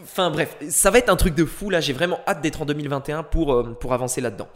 Enfin 0.00 0.30
bref, 0.30 0.56
ça 0.70 0.90
va 0.90 0.96
être 0.96 1.10
un 1.10 1.16
truc 1.16 1.34
de 1.34 1.44
fou 1.44 1.68
là, 1.68 1.82
j'ai 1.82 1.92
vraiment 1.92 2.18
hâte 2.26 2.40
d'être 2.40 2.62
en 2.62 2.64
2021 2.64 3.24
pour, 3.24 3.52
euh, 3.52 3.76
pour 3.78 3.92
avancer 3.92 4.22
là-dedans. 4.22 4.48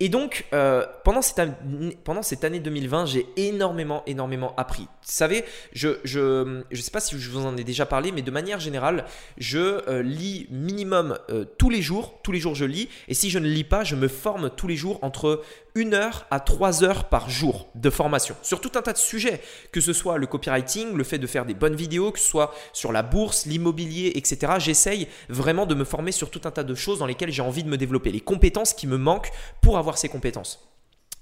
Et 0.00 0.08
donc, 0.08 0.46
euh, 0.54 0.86
pendant, 1.04 1.20
cette 1.20 1.38
année, 1.38 1.98
pendant 2.04 2.22
cette 2.22 2.42
année 2.44 2.58
2020, 2.58 3.06
j'ai 3.06 3.26
énormément, 3.36 4.02
énormément 4.06 4.54
appris. 4.56 4.82
Vous 4.82 4.88
savez, 5.02 5.44
je 5.72 5.88
ne 5.88 5.94
je, 6.04 6.62
je 6.70 6.80
sais 6.80 6.90
pas 6.90 7.00
si 7.00 7.18
je 7.18 7.30
vous 7.30 7.44
en 7.44 7.56
ai 7.56 7.64
déjà 7.64 7.84
parlé, 7.84 8.10
mais 8.10 8.22
de 8.22 8.30
manière 8.30 8.60
générale, 8.60 9.04
je 9.36 9.58
euh, 9.88 10.02
lis 10.02 10.46
minimum 10.50 11.18
tous 11.58 11.70
les 11.70 11.82
jours, 11.82 12.18
tous 12.22 12.32
les 12.32 12.40
jours 12.40 12.54
je 12.54 12.64
lis, 12.64 12.88
et 13.08 13.14
si 13.14 13.30
je 13.30 13.38
ne 13.38 13.46
lis 13.46 13.64
pas, 13.64 13.84
je 13.84 13.94
me 13.94 14.08
forme 14.08 14.50
tous 14.50 14.66
les 14.66 14.76
jours 14.76 14.98
entre 15.02 15.42
une 15.74 15.94
heure 15.94 16.26
à 16.30 16.40
trois 16.40 16.82
heures 16.84 17.04
par 17.04 17.30
jour 17.30 17.68
de 17.74 17.90
formation 17.90 18.34
sur 18.42 18.60
tout 18.60 18.72
un 18.74 18.82
tas 18.82 18.92
de 18.92 18.98
sujets, 18.98 19.40
que 19.72 19.80
ce 19.80 19.92
soit 19.92 20.18
le 20.18 20.26
copywriting, 20.26 20.94
le 20.94 21.04
fait 21.04 21.18
de 21.18 21.26
faire 21.26 21.44
des 21.44 21.54
bonnes 21.54 21.74
vidéos, 21.74 22.12
que 22.12 22.18
ce 22.18 22.28
soit 22.28 22.54
sur 22.72 22.92
la 22.92 23.02
bourse, 23.02 23.46
l'immobilier, 23.46 24.12
etc. 24.14 24.54
J'essaye 24.58 25.08
vraiment 25.28 25.66
de 25.66 25.74
me 25.74 25.84
former 25.84 26.12
sur 26.12 26.30
tout 26.30 26.40
un 26.44 26.50
tas 26.50 26.64
de 26.64 26.74
choses 26.74 26.98
dans 26.98 27.06
lesquelles 27.06 27.30
j'ai 27.30 27.42
envie 27.42 27.62
de 27.62 27.68
me 27.68 27.76
développer, 27.76 28.10
les 28.10 28.20
compétences 28.20 28.72
qui 28.72 28.86
me 28.86 28.96
manquent 28.96 29.30
pour 29.60 29.78
avoir 29.78 29.89
ces 29.98 30.08
compétences. 30.08 30.66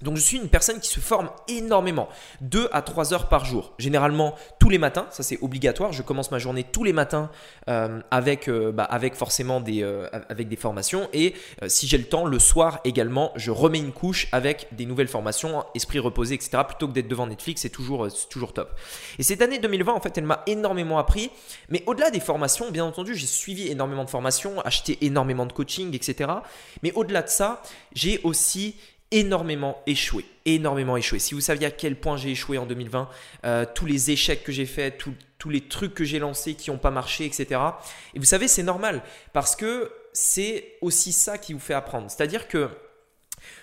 Donc 0.01 0.15
je 0.15 0.21
suis 0.21 0.37
une 0.37 0.47
personne 0.47 0.79
qui 0.79 0.87
se 0.87 1.01
forme 1.01 1.29
énormément, 1.49 2.07
2 2.39 2.69
à 2.71 2.81
3 2.81 3.13
heures 3.13 3.27
par 3.27 3.43
jour, 3.43 3.73
généralement 3.77 4.33
tous 4.57 4.69
les 4.69 4.77
matins, 4.77 5.07
ça 5.09 5.23
c'est 5.23 5.37
obligatoire, 5.41 5.91
je 5.91 6.01
commence 6.03 6.31
ma 6.31 6.39
journée 6.39 6.63
tous 6.63 6.85
les 6.85 6.93
matins 6.93 7.29
euh, 7.67 7.99
avec, 8.09 8.47
euh, 8.47 8.71
bah, 8.71 8.85
avec 8.85 9.15
forcément 9.15 9.59
des, 9.59 9.83
euh, 9.83 10.07
formations 10.57 11.09
et 11.11 11.35
si 11.67 11.85
j'ai 11.87 11.97
le 11.97 12.05
temps, 12.05 12.25
le 12.25 12.39
soir 12.39 12.79
également, 12.85 13.33
je 13.35 13.51
remets 13.51 13.79
une 13.79 13.91
couche 13.91 14.29
avec 14.31 14.67
des 14.71 14.85
nouvelles 14.85 15.09
formations, 15.09 15.65
esprit 15.75 15.99
reposé, 15.99 16.35
etc. 16.35 16.63
Plutôt 16.65 16.87
que 16.87 16.93
d'être 16.93 17.07
devant 17.07 17.27
Netflix, 17.27 17.61
c'est 17.61 17.69
toujours, 17.69 18.07
toujours 18.29 18.53
top. 18.53 18.79
Et 19.19 19.23
cette 19.23 19.41
année 19.41 19.59
2020, 19.59 19.93
en 19.93 19.99
fait, 19.99 20.17
elle 20.17 20.23
m'a 20.23 20.43
énormément 20.47 20.97
appris, 20.97 21.29
mais 21.69 21.83
au-delà 21.87 22.09
des 22.09 22.19
formations, 22.19 22.71
bien 22.71 22.85
entendu, 22.85 23.15
j'ai 23.15 23.27
suivi 23.27 23.67
énormément 23.67 24.05
de 24.05 24.09
formations, 24.09 24.61
acheté 24.61 24.97
énormément 25.01 25.45
de 25.45 25.53
coaching, 25.53 25.93
etc. 25.93 26.31
Mais 26.83 26.91
au-delà 26.93 27.21
de 27.21 27.29
ça, 27.29 27.61
j'ai 27.93 28.21
aussi 28.23 28.75
énormément 29.11 29.81
échoué, 29.87 30.25
énormément 30.45 30.97
échoué. 30.97 31.19
Si 31.19 31.33
vous 31.33 31.41
saviez 31.41 31.67
à 31.67 31.71
quel 31.71 31.95
point 31.95 32.17
j'ai 32.17 32.31
échoué 32.31 32.57
en 32.57 32.65
2020, 32.65 33.09
euh, 33.45 33.65
tous 33.73 33.85
les 33.85 34.11
échecs 34.11 34.43
que 34.43 34.51
j'ai 34.51 34.65
faits, 34.65 35.03
tous 35.37 35.49
les 35.49 35.61
trucs 35.61 35.93
que 35.93 36.03
j'ai 36.03 36.19
lancés 36.19 36.53
qui 36.53 36.69
n'ont 36.69 36.77
pas 36.77 36.91
marché, 36.91 37.25
etc. 37.25 37.61
Et 38.13 38.19
vous 38.19 38.25
savez, 38.25 38.47
c'est 38.47 38.63
normal 38.63 39.01
parce 39.33 39.55
que 39.55 39.91
c'est 40.13 40.77
aussi 40.81 41.11
ça 41.11 41.37
qui 41.37 41.53
vous 41.53 41.59
fait 41.59 41.73
apprendre. 41.73 42.09
C'est-à-dire 42.09 42.47
que 42.47 42.69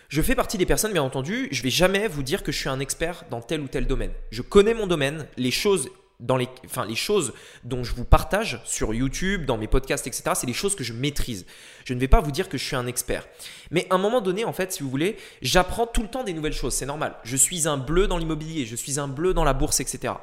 je 0.08 0.22
fais 0.22 0.34
partie 0.34 0.58
des 0.58 0.66
personnes, 0.66 0.92
bien 0.92 1.02
entendu, 1.02 1.48
je 1.50 1.62
vais 1.62 1.70
jamais 1.70 2.06
vous 2.08 2.22
dire 2.22 2.42
que 2.42 2.52
je 2.52 2.58
suis 2.58 2.68
un 2.68 2.80
expert 2.80 3.24
dans 3.30 3.40
tel 3.40 3.60
ou 3.60 3.68
tel 3.68 3.86
domaine. 3.86 4.12
Je 4.30 4.42
connais 4.42 4.74
mon 4.74 4.86
domaine, 4.86 5.26
les 5.36 5.50
choses 5.50 5.88
dans 6.20 6.36
les, 6.36 6.48
enfin, 6.64 6.84
les 6.86 6.94
choses 6.94 7.34
dont 7.64 7.84
je 7.84 7.94
vous 7.94 8.04
partage 8.04 8.60
sur 8.64 8.94
YouTube, 8.94 9.44
dans 9.44 9.58
mes 9.58 9.66
podcasts, 9.66 10.06
etc., 10.06 10.30
c'est 10.34 10.46
les 10.46 10.52
choses 10.52 10.74
que 10.74 10.84
je 10.84 10.92
maîtrise. 10.92 11.46
Je 11.84 11.94
ne 11.94 12.00
vais 12.00 12.08
pas 12.08 12.20
vous 12.20 12.30
dire 12.30 12.48
que 12.48 12.56
je 12.56 12.64
suis 12.64 12.76
un 12.76 12.86
expert. 12.86 13.26
Mais 13.70 13.86
à 13.90 13.96
un 13.96 13.98
moment 13.98 14.20
donné, 14.20 14.44
en 14.44 14.52
fait, 14.52 14.72
si 14.72 14.82
vous 14.82 14.90
voulez, 14.90 15.16
j'apprends 15.42 15.86
tout 15.86 16.02
le 16.02 16.08
temps 16.08 16.24
des 16.24 16.32
nouvelles 16.32 16.52
choses. 16.52 16.74
C'est 16.74 16.86
normal. 16.86 17.16
Je 17.24 17.36
suis 17.36 17.68
un 17.68 17.76
bleu 17.76 18.06
dans 18.06 18.18
l'immobilier, 18.18 18.64
je 18.66 18.76
suis 18.76 18.98
un 18.98 19.08
bleu 19.08 19.34
dans 19.34 19.44
la 19.44 19.52
bourse, 19.52 19.80
etc. 19.80 20.14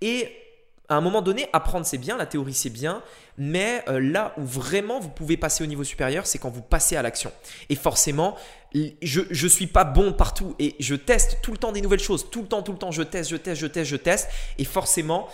Et 0.00 0.30
à 0.88 0.96
un 0.96 1.00
moment 1.00 1.22
donné, 1.22 1.48
apprendre 1.52 1.84
c'est 1.84 1.98
bien, 1.98 2.16
la 2.16 2.26
théorie 2.26 2.54
c'est 2.54 2.70
bien, 2.70 3.02
mais 3.38 3.82
euh, 3.88 4.00
là 4.00 4.34
où 4.36 4.44
vraiment 4.44 5.00
vous 5.00 5.08
pouvez 5.08 5.36
passer 5.36 5.64
au 5.64 5.66
niveau 5.66 5.84
supérieur, 5.84 6.26
c'est 6.26 6.38
quand 6.38 6.50
vous 6.50 6.62
passez 6.62 6.96
à 6.96 7.02
l'action. 7.02 7.32
Et 7.68 7.74
forcément, 7.74 8.36
je 9.02 9.20
ne 9.20 9.48
suis 9.48 9.66
pas 9.66 9.84
bon 9.84 10.12
partout 10.12 10.54
et 10.58 10.74
je 10.80 10.94
teste 10.94 11.38
tout 11.42 11.52
le 11.52 11.58
temps 11.58 11.72
des 11.72 11.80
nouvelles 11.80 12.00
choses, 12.00 12.30
tout 12.30 12.42
le 12.42 12.48
temps, 12.48 12.62
tout 12.62 12.72
le 12.72 12.78
temps, 12.78 12.90
je 12.90 13.02
teste, 13.02 13.30
je 13.30 13.36
teste, 13.36 13.60
je 13.60 13.66
teste, 13.66 13.90
je 13.90 13.96
teste. 13.96 14.28
Et 14.58 14.64
forcément, 14.64 15.28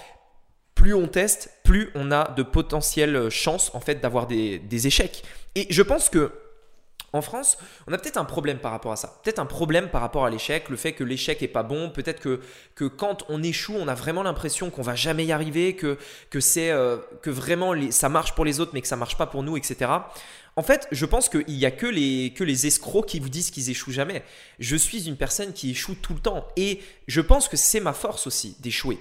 plus 0.74 0.94
on 0.94 1.08
teste, 1.08 1.50
plus 1.64 1.90
on 1.94 2.10
a 2.10 2.30
de 2.32 2.42
potentielles 2.42 3.30
chances 3.30 3.74
en 3.74 3.80
fait 3.80 4.00
d'avoir 4.00 4.26
des, 4.26 4.86
échecs. 4.86 5.22
Et 5.54 5.66
je 5.70 5.82
pense 5.82 6.08
que 6.08 6.32
en 7.14 7.20
France, 7.20 7.58
on 7.86 7.92
a 7.92 7.98
peut-être 7.98 8.16
un 8.16 8.24
problème 8.24 8.58
par 8.58 8.70
rapport 8.70 8.92
à 8.92 8.96
ça. 8.96 9.20
Peut-être 9.22 9.38
un 9.38 9.44
problème 9.44 9.90
par 9.90 10.00
rapport 10.00 10.24
à 10.24 10.30
l'échec, 10.30 10.70
le 10.70 10.76
fait 10.76 10.92
que 10.92 11.04
l'échec 11.04 11.42
est 11.42 11.48
pas 11.48 11.62
bon. 11.62 11.90
Peut-être 11.90 12.20
que, 12.20 12.40
que 12.74 12.86
quand 12.86 13.24
on 13.28 13.42
échoue, 13.42 13.74
on 13.78 13.86
a 13.86 13.94
vraiment 13.94 14.22
l'impression 14.22 14.70
qu'on 14.70 14.80
va 14.80 14.94
jamais 14.94 15.26
y 15.26 15.32
arriver, 15.32 15.76
que, 15.76 15.98
que, 16.30 16.38
euh, 16.56 16.96
que 17.20 17.28
vraiment 17.28 17.74
ça 17.90 18.08
marche 18.08 18.34
pour 18.34 18.46
les 18.46 18.60
autres, 18.60 18.70
mais 18.72 18.80
que 18.80 18.88
ça 18.88 18.96
marche 18.96 19.18
pas 19.18 19.26
pour 19.26 19.42
nous, 19.42 19.58
etc. 19.58 19.90
En 20.56 20.62
fait, 20.62 20.86
je 20.92 21.06
pense 21.06 21.28
qu'il 21.28 21.44
n'y 21.46 21.64
a 21.64 21.70
que 21.70 21.86
les, 21.86 22.66
escrocs 22.66 23.06
qui 23.06 23.18
vous 23.18 23.30
disent 23.30 23.50
qu'ils 23.50 23.70
échouent 23.70 23.92
jamais. 23.92 24.22
Je 24.58 24.76
suis 24.76 25.08
une 25.08 25.16
personne 25.16 25.52
qui 25.52 25.70
échoue 25.70 25.94
tout 25.94 26.12
le 26.12 26.20
temps. 26.20 26.46
Et 26.56 26.80
je 27.06 27.20
pense 27.20 27.48
que 27.48 27.56
c'est 27.56 27.80
ma 27.80 27.94
force 27.94 28.26
aussi 28.26 28.56
d'échouer. 28.60 28.98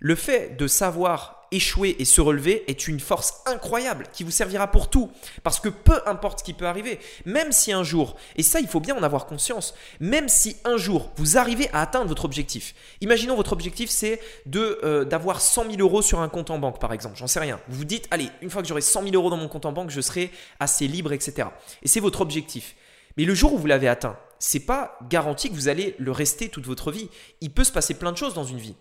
Le 0.00 0.14
fait 0.14 0.56
de 0.56 0.66
savoir 0.66 1.40
échouer 1.52 1.96
et 1.98 2.04
se 2.04 2.20
relever 2.20 2.64
est 2.70 2.88
une 2.88 3.00
force 3.00 3.42
incroyable 3.46 4.06
qui 4.12 4.24
vous 4.24 4.30
servira 4.30 4.70
pour 4.70 4.88
tout. 4.88 5.10
Parce 5.42 5.60
que 5.60 5.68
peu 5.68 6.00
importe 6.06 6.40
ce 6.40 6.44
qui 6.44 6.54
peut 6.54 6.66
arriver, 6.66 6.98
même 7.26 7.52
si 7.52 7.72
un 7.72 7.82
jour, 7.82 8.16
et 8.36 8.42
ça 8.42 8.60
il 8.60 8.68
faut 8.68 8.80
bien 8.80 8.96
en 8.96 9.02
avoir 9.02 9.26
conscience, 9.26 9.74
même 10.00 10.28
si 10.28 10.56
un 10.64 10.76
jour 10.76 11.10
vous 11.16 11.38
arrivez 11.38 11.68
à 11.72 11.82
atteindre 11.82 12.08
votre 12.08 12.24
objectif, 12.24 12.74
imaginons 13.00 13.36
votre 13.36 13.52
objectif 13.52 13.90
c'est 13.90 14.20
euh, 14.54 15.04
d'avoir 15.04 15.40
100 15.40 15.70
000 15.72 15.76
euros 15.80 16.02
sur 16.02 16.20
un 16.20 16.28
compte 16.28 16.50
en 16.50 16.58
banque 16.58 16.80
par 16.80 16.92
exemple, 16.92 17.16
j'en 17.16 17.26
sais 17.26 17.40
rien. 17.40 17.60
Vous 17.68 17.78
vous 17.78 17.84
dites, 17.84 18.06
allez, 18.10 18.30
une 18.42 18.50
fois 18.50 18.62
que 18.62 18.68
j'aurai 18.68 18.80
100 18.80 19.02
000 19.02 19.14
euros 19.14 19.30
dans 19.30 19.36
mon 19.36 19.48
compte 19.48 19.66
en 19.66 19.72
banque, 19.72 19.90
je 19.90 20.00
serai 20.00 20.30
assez 20.60 20.86
libre, 20.86 21.12
etc. 21.12 21.48
Et 21.82 21.88
c'est 21.88 22.00
votre 22.00 22.20
objectif. 22.20 22.74
Mais 23.16 23.24
le 23.24 23.34
jour 23.34 23.52
où 23.52 23.58
vous 23.58 23.66
l'avez 23.66 23.88
atteint, 23.88 24.16
c'est 24.38 24.60
pas 24.60 24.96
garanti 25.08 25.50
que 25.50 25.54
vous 25.54 25.68
allez 25.68 25.94
le 25.98 26.12
rester 26.12 26.48
toute 26.48 26.66
votre 26.66 26.92
vie. 26.92 27.10
Il 27.40 27.50
peut 27.50 27.64
se 27.64 27.72
passer 27.72 27.94
plein 27.94 28.12
de 28.12 28.16
choses 28.16 28.34
dans 28.34 28.44
une 28.44 28.58
vie. 28.58 28.76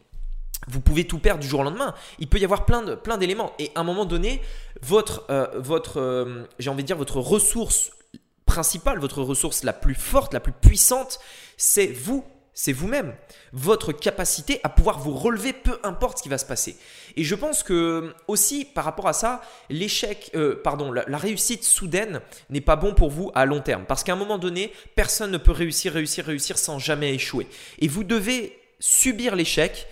Vous 0.68 0.82
pouvez 0.82 1.08
tout 1.08 1.20
perdre 1.20 1.42
du 1.42 1.48
jour 1.48 1.62
au 1.62 1.64
lendemain. 1.64 1.96
Il 2.20 2.28
peut 2.28 2.38
y 2.38 2.44
avoir 2.44 2.66
plein, 2.66 2.82
de, 2.82 2.96
plein 2.96 3.18
d'éléments. 3.18 3.54
Et 3.60 3.72
à 3.76 3.82
un 3.82 3.84
moment 3.84 4.06
donné, 4.06 4.42
votre, 4.82 5.26
euh, 5.30 5.48
votre 5.56 6.00
euh, 6.00 6.44
j'ai 6.60 6.70
envie 6.70 6.84
de 6.84 6.88
dire, 6.88 6.98
votre 6.98 7.20
ressource 7.20 7.92
principale, 8.46 9.00
votre 9.00 9.22
ressource 9.22 9.64
la 9.64 9.74
plus 9.74 9.96
forte, 9.96 10.34
la 10.34 10.40
plus 10.40 10.52
puissante, 10.52 11.20
c'est 11.56 11.88
vous, 11.88 12.26
c'est 12.54 12.74
vous-même. 12.74 13.16
Votre 13.54 13.94
capacité 13.94 14.60
à 14.64 14.70
pouvoir 14.70 15.00
vous 15.00 15.16
relever, 15.16 15.54
peu 15.54 15.80
importe 15.84 16.18
ce 16.18 16.24
qui 16.24 16.30
va 16.30 16.38
se 16.38 16.46
passer. 16.46 16.76
Et 17.16 17.24
je 17.24 17.36
pense 17.36 17.64
que 17.64 18.14
aussi 18.28 18.66
par 18.66 18.84
rapport 18.84 19.08
à 19.08 19.14
ça, 19.14 19.42
l'échec, 19.70 20.32
euh, 20.36 20.60
pardon, 20.64 20.92
la, 20.92 21.06
la, 21.08 21.18
réussite 21.18 21.64
soudaine 21.64 22.22
n'est 22.50 22.60
pas 22.60 22.76
bon 22.76 22.94
pour 22.94 23.12
vous 23.12 23.32
à 23.34 23.46
long 23.46 23.62
terme. 23.62 23.86
Parce 23.88 24.04
qu'à 24.04 24.14
un 24.14 24.18
moment 24.18 24.38
donné, 24.38 24.74
personne 24.96 25.32
ne 25.32 25.38
peut 25.38 25.52
réussir, 25.52 25.94
réussir, 25.94 26.26
réussir 26.26 26.58
sans 26.58 26.80
jamais 26.80 27.14
échouer. 27.14 27.48
Et 27.80 27.88
vous 27.88 28.04
devez 28.04 28.60
subir 28.80 29.36
l'échec 29.36 29.88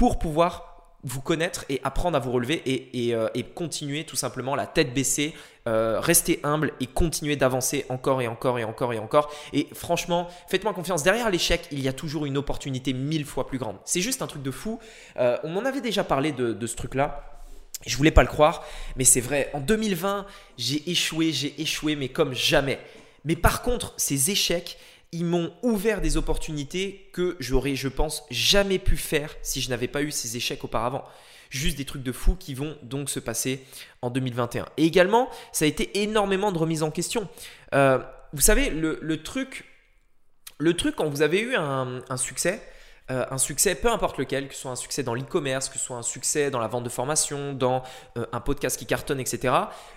pour 0.00 0.18
pouvoir 0.18 0.96
vous 1.02 1.20
connaître 1.20 1.66
et 1.68 1.78
apprendre 1.84 2.16
à 2.16 2.20
vous 2.20 2.32
relever 2.32 2.62
et, 2.64 3.14
euh, 3.14 3.28
continuer 3.54 4.04
tout 4.04 4.16
simplement 4.16 4.56
la 4.56 4.66
tête 4.66 4.94
baissée, 4.94 5.34
euh, 5.68 6.00
rester 6.00 6.40
humble 6.42 6.72
et 6.80 6.86
continuer 6.86 7.36
d'avancer 7.36 7.84
encore 7.90 8.22
et 8.22 8.26
encore 8.26 8.58
et 8.58 8.64
encore 8.64 8.94
et 8.94 8.98
encore. 8.98 9.30
Et 9.52 9.68
franchement, 9.74 10.28
faites-moi 10.48 10.72
confiance, 10.72 11.02
derrière 11.02 11.28
l'échec, 11.28 11.68
il 11.70 11.80
y 11.80 11.88
a 11.88 11.92
toujours 11.92 12.24
une 12.24 12.38
opportunité 12.38 12.94
mille 12.94 13.26
fois 13.26 13.46
plus 13.46 13.58
grande. 13.58 13.76
C'est 13.84 14.00
juste 14.00 14.22
un 14.22 14.26
truc 14.26 14.42
de 14.42 14.50
fou. 14.50 14.78
Euh, 15.18 15.36
on 15.44 15.50
m'en 15.50 15.66
avait 15.66 15.82
déjà 15.82 16.02
parlé 16.02 16.32
de, 16.32 16.54
de 16.54 16.66
ce 16.66 16.76
truc-là. 16.76 17.42
Je 17.86 17.94
voulais 17.98 18.10
pas 18.10 18.22
le 18.22 18.28
croire, 18.28 18.64
mais 18.96 19.04
c'est 19.04 19.20
vrai. 19.20 19.50
En 19.52 19.60
2020, 19.60 20.24
j'ai 20.56 20.90
échoué, 20.90 21.30
j'ai 21.30 21.60
échoué, 21.60 21.94
mais 21.94 22.08
comme 22.08 22.32
jamais. 22.32 22.80
Mais 23.26 23.36
par 23.36 23.60
contre, 23.60 23.92
ces 23.98 24.30
échecs, 24.30 24.78
ils 25.12 25.24
m'ont 25.24 25.52
ouvert 25.62 26.00
des 26.00 26.16
opportunités 26.16 27.10
que 27.12 27.36
j'aurais, 27.40 27.74
je 27.74 27.88
pense, 27.88 28.24
jamais 28.30 28.78
pu 28.78 28.96
faire 28.96 29.34
si 29.42 29.60
je 29.60 29.70
n'avais 29.70 29.88
pas 29.88 30.02
eu 30.02 30.10
ces 30.10 30.36
échecs 30.36 30.62
auparavant. 30.64 31.04
Juste 31.50 31.76
des 31.78 31.84
trucs 31.84 32.04
de 32.04 32.12
fou 32.12 32.36
qui 32.36 32.54
vont 32.54 32.76
donc 32.82 33.10
se 33.10 33.18
passer 33.18 33.64
en 34.02 34.10
2021. 34.10 34.66
Et 34.76 34.84
également, 34.84 35.28
ça 35.50 35.64
a 35.64 35.68
été 35.68 36.02
énormément 36.02 36.52
de 36.52 36.58
remise 36.58 36.84
en 36.84 36.92
question. 36.92 37.28
Euh, 37.74 37.98
vous 38.32 38.40
savez, 38.40 38.70
le, 38.70 39.22
truc, 39.22 39.64
le 40.58 40.74
truc 40.74 40.94
quand 40.94 41.08
vous 41.08 41.22
avez 41.22 41.40
eu 41.40 41.56
un 41.56 42.16
succès, 42.16 42.62
euh, 43.10 43.24
un 43.30 43.38
succès, 43.38 43.74
peu 43.74 43.90
importe 43.90 44.18
lequel, 44.18 44.48
que 44.48 44.54
ce 44.54 44.60
soit 44.60 44.70
un 44.70 44.76
succès 44.76 45.02
dans 45.02 45.14
l'e-commerce, 45.14 45.68
que 45.68 45.78
ce 45.78 45.84
soit 45.84 45.96
un 45.96 46.02
succès 46.02 46.50
dans 46.50 46.60
la 46.60 46.68
vente 46.68 46.84
de 46.84 46.88
formation, 46.88 47.54
dans 47.54 47.82
euh, 48.16 48.26
un 48.32 48.40
podcast 48.40 48.78
qui 48.78 48.86
cartonne, 48.86 49.18
etc. 49.18 49.52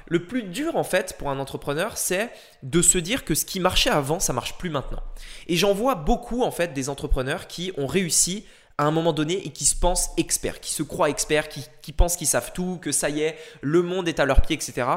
Le 0.07 0.25
plus 0.25 0.43
dur 0.43 0.75
en 0.75 0.83
fait 0.83 1.15
pour 1.17 1.29
un 1.29 1.37
entrepreneur, 1.37 1.97
c'est 1.97 2.31
de 2.63 2.81
se 2.81 2.97
dire 2.97 3.23
que 3.23 3.35
ce 3.35 3.45
qui 3.45 3.59
marchait 3.59 3.91
avant, 3.91 4.19
ça 4.19 4.33
marche 4.33 4.57
plus 4.57 4.69
maintenant. 4.69 5.03
Et 5.47 5.55
j'en 5.55 5.73
vois 5.73 5.95
beaucoup 5.95 6.43
en 6.43 6.51
fait 6.51 6.73
des 6.73 6.89
entrepreneurs 6.89 7.47
qui 7.47 7.71
ont 7.77 7.87
réussi 7.87 8.45
à 8.79 8.85
un 8.85 8.91
moment 8.91 9.13
donné 9.13 9.45
et 9.45 9.51
qui 9.51 9.65
se 9.65 9.75
pensent 9.75 10.09
experts, 10.17 10.59
qui 10.59 10.71
se 10.71 10.81
croient 10.81 11.09
experts, 11.09 11.49
qui, 11.49 11.65
qui 11.83 11.93
pensent 11.93 12.17
qu'ils 12.17 12.27
savent 12.27 12.51
tout, 12.53 12.79
que 12.81 12.91
ça 12.91 13.09
y 13.09 13.21
est, 13.21 13.37
le 13.61 13.83
monde 13.83 14.07
est 14.07 14.19
à 14.19 14.25
leurs 14.25 14.41
pieds, 14.41 14.55
etc. 14.55 14.87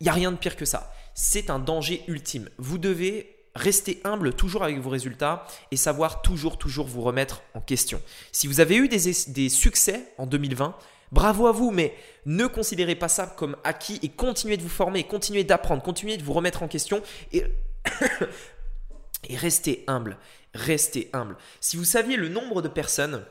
Il 0.00 0.04
n'y 0.04 0.08
a 0.08 0.12
rien 0.12 0.32
de 0.32 0.36
pire 0.36 0.56
que 0.56 0.64
ça. 0.64 0.92
C'est 1.14 1.50
un 1.50 1.60
danger 1.60 2.02
ultime. 2.08 2.48
Vous 2.58 2.78
devez 2.78 3.31
restez 3.54 4.00
humble 4.04 4.34
toujours 4.34 4.64
avec 4.64 4.78
vos 4.78 4.90
résultats 4.90 5.46
et 5.70 5.76
savoir 5.76 6.22
toujours, 6.22 6.58
toujours 6.58 6.86
vous 6.86 7.02
remettre 7.02 7.42
en 7.54 7.60
question. 7.60 8.00
Si 8.32 8.46
vous 8.46 8.60
avez 8.60 8.76
eu 8.76 8.88
des, 8.88 9.48
succès 9.48 10.12
en 10.18 10.26
2020, 10.26 10.76
bravo 11.10 11.46
à 11.46 11.52
vous, 11.52 11.70
mais 11.70 11.94
ne 12.26 12.46
considérez 12.46 12.94
pas 12.94 13.08
ça 13.08 13.26
comme 13.26 13.56
acquis 13.64 13.98
et 14.02 14.08
continuez 14.08 14.56
de 14.56 14.62
vous 14.62 14.68
former, 14.68 15.04
continuez 15.04 15.44
d'apprendre, 15.44 15.82
continuez 15.82 16.16
de 16.16 16.22
vous 16.22 16.32
remettre 16.32 16.62
en 16.62 16.68
question 16.68 17.02
et, 17.32 17.44
et 19.28 19.36
restez 19.36 19.84
humble. 19.86 20.16
Restez 20.54 21.08
humble. 21.12 21.36
Si 21.60 21.76
vous 21.76 21.84
saviez 21.84 22.16
le 22.16 22.28
nombre 22.28 22.60
de 22.60 22.68
personnes 22.68 23.24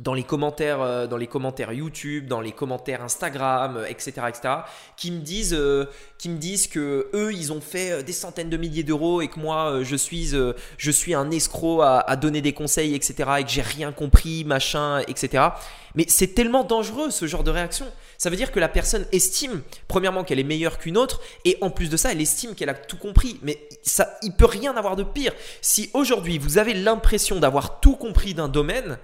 dans 0.00 0.14
les 0.14 0.22
commentaires, 0.22 0.80
euh, 0.80 1.06
dans 1.06 1.18
les 1.18 1.26
commentaires 1.26 1.72
YouTube, 1.72 2.26
dans 2.26 2.40
les 2.40 2.52
commentaires 2.52 3.02
Instagram, 3.02 3.84
etc., 3.88 4.12
euh, 4.18 4.28
etc., 4.28 4.54
qui 4.96 5.10
me 5.10 5.20
disent, 5.20 5.52
euh, 5.52 5.86
qui 6.16 6.30
me 6.30 6.38
disent 6.38 6.66
que 6.66 7.10
eux, 7.12 7.32
ils 7.32 7.52
ont 7.52 7.60
fait 7.60 8.02
des 8.02 8.12
centaines 8.12 8.48
de 8.48 8.56
milliers 8.56 8.84
d'euros 8.84 9.20
et 9.20 9.28
que 9.28 9.38
moi, 9.38 9.80
je 9.82 9.96
suis, 9.96 10.32
je 10.78 10.90
suis 10.90 11.14
un 11.14 11.30
escroc 11.30 11.82
à, 11.82 11.98
à, 11.98 12.16
donner 12.16 12.40
des 12.40 12.54
conseils, 12.54 12.94
etc., 12.94 13.30
et 13.40 13.44
que 13.44 13.50
j'ai 13.50 13.62
rien 13.62 13.92
compris, 13.92 14.44
machin, 14.44 15.00
etc. 15.08 15.48
Mais 15.94 16.06
c'est 16.08 16.34
tellement 16.34 16.64
dangereux 16.64 17.10
ce 17.10 17.26
genre 17.26 17.44
de 17.44 17.50
réaction. 17.50 17.86
Ça 18.16 18.30
veut 18.30 18.36
dire 18.36 18.50
que 18.52 18.60
la 18.60 18.68
personne 18.68 19.04
estime, 19.12 19.62
premièrement, 19.88 20.24
qu'elle 20.24 20.38
est 20.38 20.44
meilleure 20.44 20.78
qu'une 20.78 20.96
autre, 20.96 21.20
et 21.44 21.58
en 21.60 21.70
plus 21.70 21.90
de 21.90 21.96
ça, 21.98 22.12
elle 22.12 22.20
estime 22.20 22.54
qu'elle 22.54 22.70
a 22.70 22.74
tout 22.74 22.96
compris. 22.96 23.38
Mais 23.42 23.68
ça, 23.82 24.16
il 24.22 24.32
peut 24.32 24.46
rien 24.46 24.74
avoir 24.76 24.96
de 24.96 25.02
pire. 25.02 25.32
Si 25.60 25.90
aujourd'hui 25.92 26.38
vous 26.38 26.56
avez 26.56 26.72
l'impression 26.72 27.40
d'avoir 27.40 27.80
tout 27.80 27.96
compris 27.96 28.32
d'un 28.32 28.48
domaine 28.48 28.98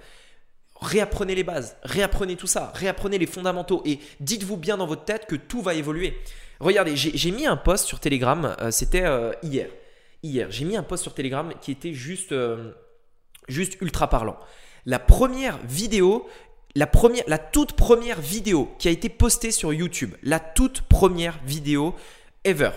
réapprenez 0.81 1.35
les 1.35 1.43
bases, 1.43 1.77
réapprenez 1.83 2.35
tout 2.35 2.47
ça, 2.47 2.71
réapprenez 2.75 3.17
les 3.17 3.25
fondamentaux 3.25 3.81
et 3.85 3.99
dites-vous 4.19 4.57
bien 4.57 4.77
dans 4.77 4.87
votre 4.87 5.05
tête 5.05 5.25
que 5.25 5.35
tout 5.35 5.61
va 5.61 5.73
évoluer. 5.73 6.17
Regardez, 6.59 6.95
j'ai 6.95 7.31
mis 7.31 7.45
un 7.45 7.57
post 7.57 7.85
sur 7.85 7.99
Telegram, 7.99 8.55
euh, 8.59 8.71
c'était 8.71 9.05
euh, 9.05 9.31
hier. 9.43 9.69
Hier, 10.23 10.51
j'ai 10.51 10.65
mis 10.65 10.75
un 10.75 10.83
post 10.83 11.03
sur 11.03 11.13
Telegram 11.13 11.53
qui 11.61 11.71
était 11.71 11.93
juste, 11.93 12.33
euh, 12.33 12.71
juste 13.47 13.77
ultra 13.81 14.09
parlant. 14.09 14.37
La 14.85 14.99
première 14.99 15.57
vidéo, 15.65 16.27
la, 16.75 16.87
première, 16.87 17.23
la 17.27 17.37
toute 17.37 17.73
première 17.73 18.19
vidéo 18.19 18.73
qui 18.79 18.89
a 18.89 18.91
été 18.91 19.07
postée 19.07 19.51
sur 19.51 19.73
YouTube, 19.73 20.15
la 20.23 20.39
toute 20.39 20.81
première 20.81 21.39
vidéo 21.45 21.95
ever 22.43 22.71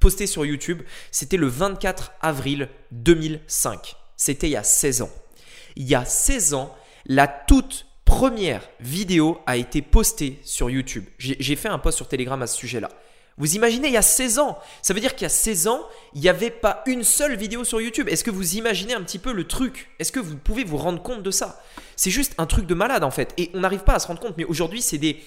postée 0.00 0.26
sur 0.26 0.44
YouTube, 0.44 0.82
c'était 1.10 1.36
le 1.36 1.46
24 1.46 2.12
avril 2.20 2.68
2005. 2.92 3.96
C'était 4.16 4.48
il 4.48 4.52
y 4.52 4.56
a 4.56 4.62
16 4.62 5.02
ans. 5.02 5.10
Il 5.76 5.86
y 5.86 5.94
a 5.94 6.04
16 6.04 6.54
ans, 6.54 6.74
la 7.08 7.28
toute 7.28 7.86
première 8.04 8.62
vidéo 8.80 9.38
a 9.46 9.56
été 9.56 9.82
postée 9.82 10.40
sur 10.44 10.70
YouTube. 10.70 11.04
J'ai 11.18 11.56
fait 11.56 11.68
un 11.68 11.78
post 11.78 11.96
sur 11.96 12.08
Telegram 12.08 12.40
à 12.42 12.46
ce 12.46 12.56
sujet-là. 12.56 12.88
Vous 13.38 13.54
imaginez, 13.54 13.88
il 13.88 13.94
y 13.94 13.98
a 13.98 14.02
16 14.02 14.38
ans, 14.38 14.58
ça 14.80 14.94
veut 14.94 15.00
dire 15.00 15.14
qu'il 15.14 15.24
y 15.24 15.26
a 15.26 15.30
16 15.30 15.68
ans, 15.68 15.86
il 16.14 16.22
n'y 16.22 16.28
avait 16.30 16.50
pas 16.50 16.82
une 16.86 17.04
seule 17.04 17.36
vidéo 17.36 17.64
sur 17.64 17.82
YouTube. 17.82 18.08
Est-ce 18.08 18.24
que 18.24 18.30
vous 18.30 18.56
imaginez 18.56 18.94
un 18.94 19.02
petit 19.02 19.18
peu 19.18 19.30
le 19.32 19.46
truc? 19.46 19.90
Est-ce 19.98 20.10
que 20.10 20.20
vous 20.20 20.38
pouvez 20.38 20.64
vous 20.64 20.78
rendre 20.78 21.02
compte 21.02 21.22
de 21.22 21.30
ça? 21.30 21.62
C'est 21.96 22.10
juste 22.10 22.34
un 22.38 22.46
truc 22.46 22.66
de 22.66 22.74
malade 22.74 23.04
en 23.04 23.10
fait. 23.10 23.34
Et 23.36 23.50
on 23.52 23.60
n'arrive 23.60 23.84
pas 23.84 23.92
à 23.92 23.98
se 23.98 24.06
rendre 24.06 24.20
compte, 24.20 24.38
mais 24.38 24.44
aujourd'hui, 24.44 24.80
c'est 24.80 24.96
des, 24.96 25.22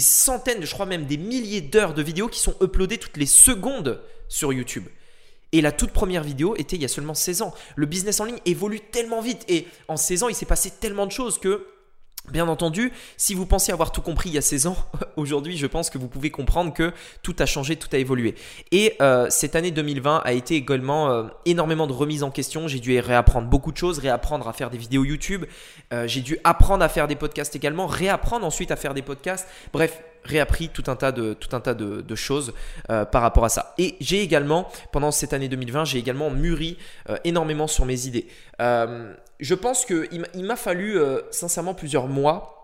centaines, 0.00 0.64
je 0.64 0.72
crois 0.72 0.86
même 0.86 1.04
des 1.06 1.18
milliers 1.18 1.60
d'heures 1.60 1.94
de 1.94 2.02
vidéos 2.02 2.26
qui 2.26 2.40
sont 2.40 2.56
uploadées 2.60 2.98
toutes 2.98 3.16
les 3.16 3.26
secondes 3.26 4.02
sur 4.28 4.52
YouTube. 4.52 4.88
Et 5.52 5.60
la 5.60 5.72
toute 5.72 5.92
première 5.92 6.22
vidéo 6.22 6.56
était 6.56 6.76
il 6.76 6.82
y 6.82 6.84
a 6.84 6.88
seulement 6.88 7.14
16 7.14 7.42
ans. 7.42 7.54
Le 7.76 7.86
business 7.86 8.20
en 8.20 8.24
ligne 8.24 8.40
évolue 8.46 8.80
tellement 8.80 9.20
vite 9.20 9.44
et 9.48 9.66
en 9.88 9.96
16 9.96 10.24
ans, 10.24 10.28
il 10.28 10.34
s'est 10.34 10.46
passé 10.46 10.70
tellement 10.80 11.06
de 11.06 11.12
choses 11.12 11.38
que 11.38 11.66
Bien 12.30 12.46
entendu, 12.46 12.92
si 13.16 13.34
vous 13.34 13.46
pensez 13.46 13.72
avoir 13.72 13.90
tout 13.90 14.00
compris 14.00 14.28
il 14.28 14.36
y 14.36 14.38
a 14.38 14.42
16 14.42 14.68
ans, 14.68 14.76
aujourd'hui 15.16 15.56
je 15.56 15.66
pense 15.66 15.90
que 15.90 15.98
vous 15.98 16.06
pouvez 16.06 16.30
comprendre 16.30 16.72
que 16.72 16.92
tout 17.22 17.34
a 17.40 17.46
changé, 17.46 17.74
tout 17.74 17.88
a 17.92 17.98
évolué. 17.98 18.36
Et 18.70 18.94
euh, 19.02 19.26
cette 19.28 19.56
année 19.56 19.72
2020 19.72 20.22
a 20.24 20.32
été 20.32 20.54
également 20.54 21.10
euh, 21.10 21.24
énormément 21.46 21.88
de 21.88 21.92
remises 21.92 22.22
en 22.22 22.30
question. 22.30 22.68
J'ai 22.68 22.78
dû 22.78 22.96
réapprendre 23.00 23.48
beaucoup 23.48 23.72
de 23.72 23.76
choses, 23.76 23.98
réapprendre 23.98 24.46
à 24.46 24.52
faire 24.52 24.70
des 24.70 24.78
vidéos 24.78 25.04
YouTube, 25.04 25.46
euh, 25.92 26.06
j'ai 26.06 26.20
dû 26.20 26.38
apprendre 26.44 26.84
à 26.84 26.88
faire 26.88 27.08
des 27.08 27.16
podcasts 27.16 27.56
également, 27.56 27.88
réapprendre 27.88 28.46
ensuite 28.46 28.70
à 28.70 28.76
faire 28.76 28.94
des 28.94 29.02
podcasts. 29.02 29.48
Bref, 29.72 30.00
réappris 30.24 30.68
tout 30.68 30.84
un 30.86 30.96
tas 30.96 31.12
de, 31.12 32.14
choses 32.14 32.52
euh, 32.90 33.04
par 33.04 33.22
rapport 33.22 33.44
à 33.44 33.48
ça. 33.48 33.74
Et 33.78 33.96
j'ai 34.00 34.22
également, 34.22 34.68
pendant 34.92 35.10
cette 35.10 35.32
année 35.32 35.48
2020, 35.48 35.84
j'ai 35.84 35.98
également 35.98 36.30
mûri 36.30 36.78
euh, 37.08 37.16
énormément 37.24 37.66
sur 37.66 37.84
mes 37.84 38.06
idées. 38.06 38.26
Euh, 38.60 39.14
je 39.40 39.54
pense 39.54 39.84
qu'il 39.84 40.24
m'a 40.36 40.56
fallu 40.56 40.98
sincèrement 41.32 41.74
plusieurs 41.74 42.06
mois 42.06 42.61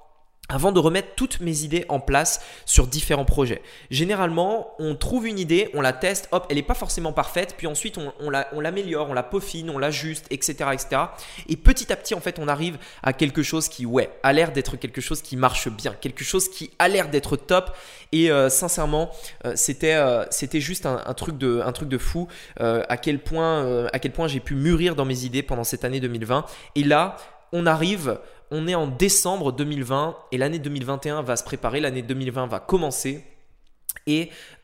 avant 0.48 0.72
de 0.72 0.80
remettre 0.80 1.08
toutes 1.14 1.40
mes 1.40 1.62
idées 1.62 1.84
en 1.88 2.00
place 2.00 2.40
sur 2.64 2.86
différents 2.86 3.26
projets. 3.26 3.60
Généralement, 3.90 4.74
on 4.78 4.94
trouve 4.94 5.26
une 5.26 5.38
idée, 5.38 5.70
on 5.74 5.80
la 5.80 5.92
teste, 5.92 6.28
hop, 6.32 6.46
elle 6.48 6.56
n'est 6.56 6.62
pas 6.62 6.74
forcément 6.74 7.12
parfaite, 7.12 7.54
puis 7.58 7.66
ensuite 7.66 7.98
on, 7.98 8.60
l'améliore, 8.60 9.10
on, 9.10 9.12
la 9.12 9.22
peaufine, 9.22 9.68
on 9.68 9.78
l'ajuste, 9.78 10.26
etc., 10.30 10.70
etc. 10.72 11.02
Et 11.48 11.56
petit 11.56 11.92
à 11.92 11.96
petit, 11.96 12.14
en 12.14 12.20
fait, 12.20 12.38
on 12.38 12.48
arrive 12.48 12.78
à 13.02 13.12
quelque 13.12 13.42
chose 13.42 13.68
qui, 13.68 13.84
ouais, 13.84 14.10
a 14.22 14.32
l'air 14.32 14.52
d'être 14.52 14.76
quelque 14.76 15.00
chose 15.00 15.20
qui 15.20 15.36
marche 15.36 15.68
bien, 15.68 15.94
quelque 16.00 16.24
chose 16.24 16.48
qui 16.48 16.70
a 16.78 16.88
l'air 16.88 17.10
d'être 17.10 17.36
top. 17.36 17.76
Et 18.12 18.30
euh, 18.30 18.48
sincèrement, 18.48 19.10
euh, 19.44 19.52
c'était 19.54 19.94
euh, 19.94 20.24
c'était 20.30 20.60
juste 20.60 20.86
un, 20.86 21.02
un, 21.04 21.14
truc 21.14 21.36
de 21.36 21.60
un 21.62 21.72
truc 21.72 21.90
de 21.90 21.98
fou 21.98 22.26
à 22.58 22.96
quel 22.96 23.18
point 23.18 23.86
à 23.92 23.98
quel 23.98 24.12
point 24.12 24.28
j'ai 24.28 24.40
pu 24.40 24.54
mûrir 24.54 24.94
dans 24.94 25.04
mes 25.04 25.24
idées 25.24 25.42
pendant 25.42 25.64
cette 25.64 25.84
année 25.84 26.00
2020. 26.00 26.46
Et 26.74 26.84
là, 26.84 27.16
on 27.52 27.66
arrive 27.66 28.18
on 28.50 28.66
est 28.66 28.74
en 28.74 28.86
décembre 28.86 29.52
2020 29.52 30.16
et 30.32 30.38
l'année 30.38 30.58
2021 30.58 31.22
va 31.22 31.36
se 31.36 31.44
préparer, 31.44 31.80
l'année 31.80 32.02
2020 32.02 32.46
va 32.46 32.60
commencer. 32.60 33.24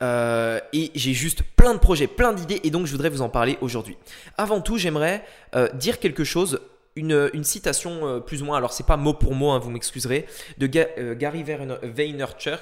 Euh, 0.02 0.60
et, 0.72 0.90
j'ai 0.94 1.12
juste 1.12 1.42
plein 1.56 1.74
de 1.74 1.78
projets, 1.78 2.06
plein 2.06 2.32
d'idées 2.32 2.60
et 2.64 2.70
donc 2.70 2.86
je 2.86 2.92
voudrais 2.92 3.10
vous 3.10 3.22
en 3.22 3.28
parler 3.28 3.58
aujourd'hui. 3.60 3.96
Avant 4.36 4.60
tout, 4.60 4.78
j'aimerais 4.78 5.24
euh, 5.54 5.68
dire 5.74 5.98
quelque 5.98 6.24
chose, 6.24 6.60
une, 6.96 7.30
citation 7.42 8.06
euh, 8.06 8.20
plus 8.20 8.42
ou 8.42 8.46
moins, 8.46 8.56
alors 8.56 8.72
c'est 8.72 8.86
pas 8.86 8.96
mot 8.96 9.14
pour 9.14 9.34
mot, 9.34 9.50
hein, 9.50 9.58
vous 9.58 9.70
m'excuserez, 9.70 10.26
de 10.58 10.66
Gary 10.66 11.44
Vaynerchuk. 11.82 12.58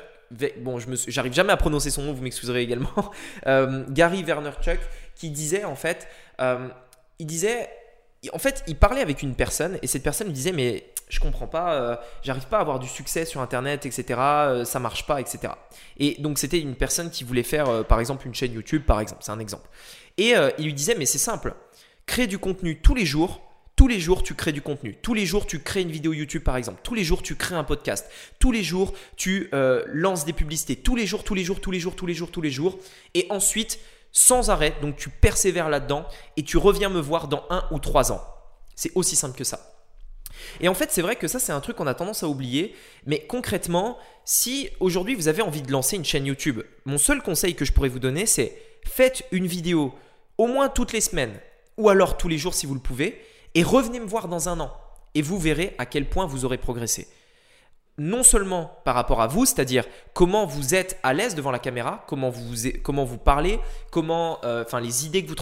Bon, 0.60 0.78
j'arrive 1.08 1.34
jamais 1.34 1.52
à 1.52 1.58
prononcer 1.58 1.90
son 1.90 2.04
nom, 2.04 2.12
vous 2.14 2.22
m'excuserez 2.22 2.62
également. 2.62 3.10
Gary 3.90 4.22
Vaynerchuk 4.22 4.80
qui 5.14 5.30
disait 5.30 5.64
en 5.64 5.76
fait, 5.76 6.08
il 7.18 7.26
disait, 7.26 7.68
en 8.32 8.38
fait, 8.38 8.62
il 8.68 8.76
parlait 8.76 9.00
avec 9.00 9.22
une 9.22 9.34
personne 9.34 9.78
et 9.82 9.86
cette 9.86 10.02
personne 10.02 10.28
lui 10.28 10.34
disait 10.34 10.52
mais 10.52 10.92
je 11.08 11.20
comprends 11.20 11.48
pas, 11.48 11.74
euh, 11.74 11.96
j'arrive 12.22 12.46
pas 12.46 12.58
à 12.58 12.60
avoir 12.60 12.78
du 12.78 12.88
succès 12.88 13.24
sur 13.24 13.40
internet, 13.40 13.84
etc. 13.84 14.18
Euh, 14.18 14.64
ça 14.64 14.78
marche 14.78 15.06
pas, 15.06 15.20
etc. 15.20 15.52
Et 15.98 16.16
donc 16.20 16.38
c'était 16.38 16.60
une 16.60 16.74
personne 16.74 17.10
qui 17.10 17.24
voulait 17.24 17.42
faire 17.42 17.68
euh, 17.68 17.82
par 17.82 18.00
exemple 18.00 18.26
une 18.26 18.34
chaîne 18.34 18.52
YouTube, 18.52 18.82
par 18.84 19.00
exemple, 19.00 19.22
c'est 19.22 19.32
un 19.32 19.38
exemple. 19.38 19.68
Et 20.18 20.34
il 20.58 20.64
lui 20.64 20.74
disait 20.74 20.94
mais 20.94 21.06
c'est 21.06 21.18
simple, 21.18 21.54
crée 22.06 22.26
du 22.26 22.38
contenu 22.38 22.80
tous 22.80 22.94
les 22.94 23.06
jours. 23.06 23.40
Tous 23.74 23.88
les 23.88 23.98
jours, 23.98 24.22
tu 24.22 24.34
crées 24.34 24.52
du 24.52 24.60
contenu. 24.60 24.94
Tous 25.00 25.14
les 25.14 25.24
jours, 25.24 25.46
tu 25.46 25.58
crées 25.58 25.80
une 25.80 25.90
vidéo 25.90 26.12
YouTube, 26.12 26.42
par 26.42 26.58
exemple. 26.58 26.80
Tous 26.84 26.94
les 26.94 27.02
jours, 27.02 27.22
tu 27.22 27.36
crées 27.36 27.54
un 27.54 27.64
podcast. 27.64 28.06
Tous 28.38 28.52
les 28.52 28.62
jours, 28.62 28.92
tu 29.16 29.48
lances 29.86 30.26
des 30.26 30.34
publicités. 30.34 30.76
Tous 30.76 30.94
les 30.94 31.06
jours, 31.06 31.24
tous 31.24 31.34
les 31.34 31.42
jours, 31.42 31.60
tous 31.60 31.70
les 31.70 31.80
jours, 31.80 31.96
tous 31.96 32.06
les 32.06 32.14
jours, 32.14 32.30
tous 32.30 32.42
les 32.42 32.50
jours. 32.50 32.78
Et 33.14 33.26
ensuite, 33.30 33.80
sans 34.12 34.50
arrêt, 34.50 34.74
donc 34.82 34.96
tu 34.96 35.08
persévères 35.08 35.68
là-dedans 35.68 36.06
et 36.36 36.44
tu 36.44 36.58
reviens 36.58 36.90
me 36.90 37.00
voir 37.00 37.28
dans 37.28 37.44
un 37.50 37.64
ou 37.70 37.78
trois 37.78 38.12
ans. 38.12 38.22
C'est 38.74 38.92
aussi 38.94 39.16
simple 39.16 39.36
que 39.36 39.44
ça. 39.44 39.72
Et 40.60 40.68
en 40.68 40.74
fait, 40.74 40.90
c'est 40.90 41.02
vrai 41.02 41.16
que 41.16 41.28
ça, 41.28 41.38
c'est 41.38 41.52
un 41.52 41.60
truc 41.60 41.76
qu'on 41.76 41.86
a 41.86 41.94
tendance 41.94 42.22
à 42.22 42.28
oublier. 42.28 42.74
Mais 43.06 43.26
concrètement, 43.26 43.98
si 44.24 44.68
aujourd'hui 44.80 45.14
vous 45.14 45.28
avez 45.28 45.42
envie 45.42 45.62
de 45.62 45.72
lancer 45.72 45.96
une 45.96 46.04
chaîne 46.04 46.26
YouTube, 46.26 46.60
mon 46.84 46.98
seul 46.98 47.22
conseil 47.22 47.54
que 47.54 47.64
je 47.64 47.72
pourrais 47.72 47.88
vous 47.88 47.98
donner, 47.98 48.26
c'est 48.26 48.60
faites 48.84 49.24
une 49.32 49.46
vidéo 49.46 49.94
au 50.38 50.46
moins 50.46 50.68
toutes 50.68 50.92
les 50.92 51.00
semaines 51.00 51.38
ou 51.76 51.88
alors 51.88 52.16
tous 52.16 52.28
les 52.28 52.38
jours 52.38 52.54
si 52.54 52.66
vous 52.66 52.74
le 52.74 52.80
pouvez 52.80 53.22
et 53.54 53.62
revenez 53.62 54.00
me 54.00 54.06
voir 54.06 54.28
dans 54.28 54.48
un 54.48 54.60
an. 54.60 54.72
Et 55.14 55.22
vous 55.22 55.38
verrez 55.38 55.74
à 55.78 55.86
quel 55.86 56.08
point 56.08 56.26
vous 56.26 56.44
aurez 56.44 56.58
progressé 56.58 57.06
non 57.98 58.22
seulement 58.22 58.78
par 58.84 58.94
rapport 58.94 59.20
à 59.20 59.26
vous, 59.26 59.44
c'est-à-dire 59.44 59.84
comment 60.14 60.46
vous 60.46 60.74
êtes 60.74 60.98
à 61.02 61.12
l'aise 61.12 61.34
devant 61.34 61.50
la 61.50 61.58
caméra, 61.58 62.04
comment 62.08 62.30
vous, 62.30 62.54
comment 62.82 63.04
vous 63.04 63.18
parlez, 63.18 63.60
comment, 63.90 64.38
euh, 64.44 64.64
enfin 64.64 64.80
les 64.80 65.04
idées 65.04 65.22
que 65.22 65.28
vous, 65.28 65.36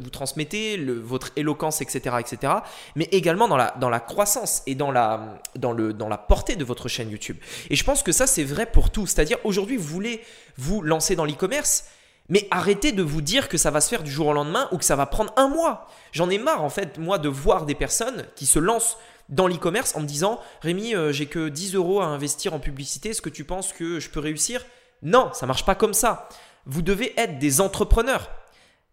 vous 0.00 0.10
transmettez, 0.10 0.76
votre 0.76 1.30
éloquence, 1.36 1.80
etc., 1.80 2.16
etc., 2.20 2.52
mais 2.94 3.08
également 3.12 3.48
dans 3.48 3.56
la, 3.56 3.74
dans 3.80 3.88
la 3.88 4.00
croissance 4.00 4.62
et 4.66 4.74
dans 4.74 4.92
la, 4.92 5.40
dans, 5.56 5.72
le, 5.72 5.94
dans 5.94 6.08
la 6.08 6.18
portée 6.18 6.56
de 6.56 6.64
votre 6.64 6.88
chaîne 6.88 7.10
YouTube. 7.10 7.38
Et 7.70 7.76
je 7.76 7.84
pense 7.84 8.02
que 8.02 8.12
ça, 8.12 8.26
c'est 8.26 8.44
vrai 8.44 8.66
pour 8.66 8.90
tout. 8.90 9.06
C'est-à-dire 9.06 9.38
aujourd'hui, 9.44 9.78
vous 9.78 9.88
voulez 9.88 10.20
vous 10.58 10.82
lancer 10.82 11.16
dans 11.16 11.24
l'e-commerce, 11.24 11.84
mais 12.28 12.46
arrêtez 12.50 12.92
de 12.92 13.02
vous 13.02 13.22
dire 13.22 13.48
que 13.48 13.56
ça 13.56 13.70
va 13.70 13.80
se 13.80 13.88
faire 13.88 14.02
du 14.02 14.10
jour 14.10 14.28
au 14.28 14.32
lendemain 14.32 14.68
ou 14.72 14.78
que 14.78 14.84
ça 14.84 14.96
va 14.96 15.06
prendre 15.06 15.32
un 15.36 15.48
mois. 15.48 15.88
J'en 16.12 16.28
ai 16.28 16.38
marre, 16.38 16.62
en 16.62 16.70
fait, 16.70 16.98
moi, 16.98 17.18
de 17.18 17.28
voir 17.28 17.64
des 17.64 17.74
personnes 17.74 18.26
qui 18.36 18.44
se 18.46 18.58
lancent 18.58 18.98
dans 19.28 19.46
l'e-commerce 19.46 19.94
en 19.96 20.00
me 20.00 20.06
disant 20.06 20.40
Rémi, 20.60 20.94
euh, 20.94 21.12
j'ai 21.12 21.26
que 21.26 21.48
10 21.48 21.74
euros 21.74 22.00
à 22.00 22.06
investir 22.06 22.54
en 22.54 22.60
publicité, 22.60 23.10
est-ce 23.10 23.22
que 23.22 23.30
tu 23.30 23.44
penses 23.44 23.72
que 23.72 24.00
je 24.00 24.10
peux 24.10 24.20
réussir? 24.20 24.64
Non, 25.02 25.30
ça 25.32 25.46
marche 25.46 25.64
pas 25.64 25.74
comme 25.74 25.94
ça. 25.94 26.28
Vous 26.66 26.82
devez 26.82 27.18
être 27.18 27.38
des 27.38 27.60
entrepreneurs. 27.60 28.30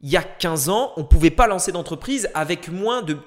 Il 0.01 0.09
y 0.09 0.17
a 0.17 0.23
15 0.23 0.69
ans, 0.69 0.93
on 0.97 1.01
ne 1.01 1.05
pouvait 1.05 1.31
pas 1.31 1.47
lancer 1.47 1.71
d'entreprise 1.71 2.29
avec 2.33 2.69
moins 2.69 3.01
de. 3.01 3.17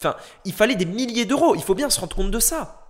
Enfin, 0.00 0.16
il 0.44 0.52
fallait 0.52 0.76
des 0.76 0.86
milliers 0.86 1.26
d'euros. 1.26 1.54
Il 1.54 1.62
faut 1.62 1.74
bien 1.74 1.90
se 1.90 2.00
rendre 2.00 2.16
compte 2.16 2.30
de 2.30 2.38
ça. 2.38 2.86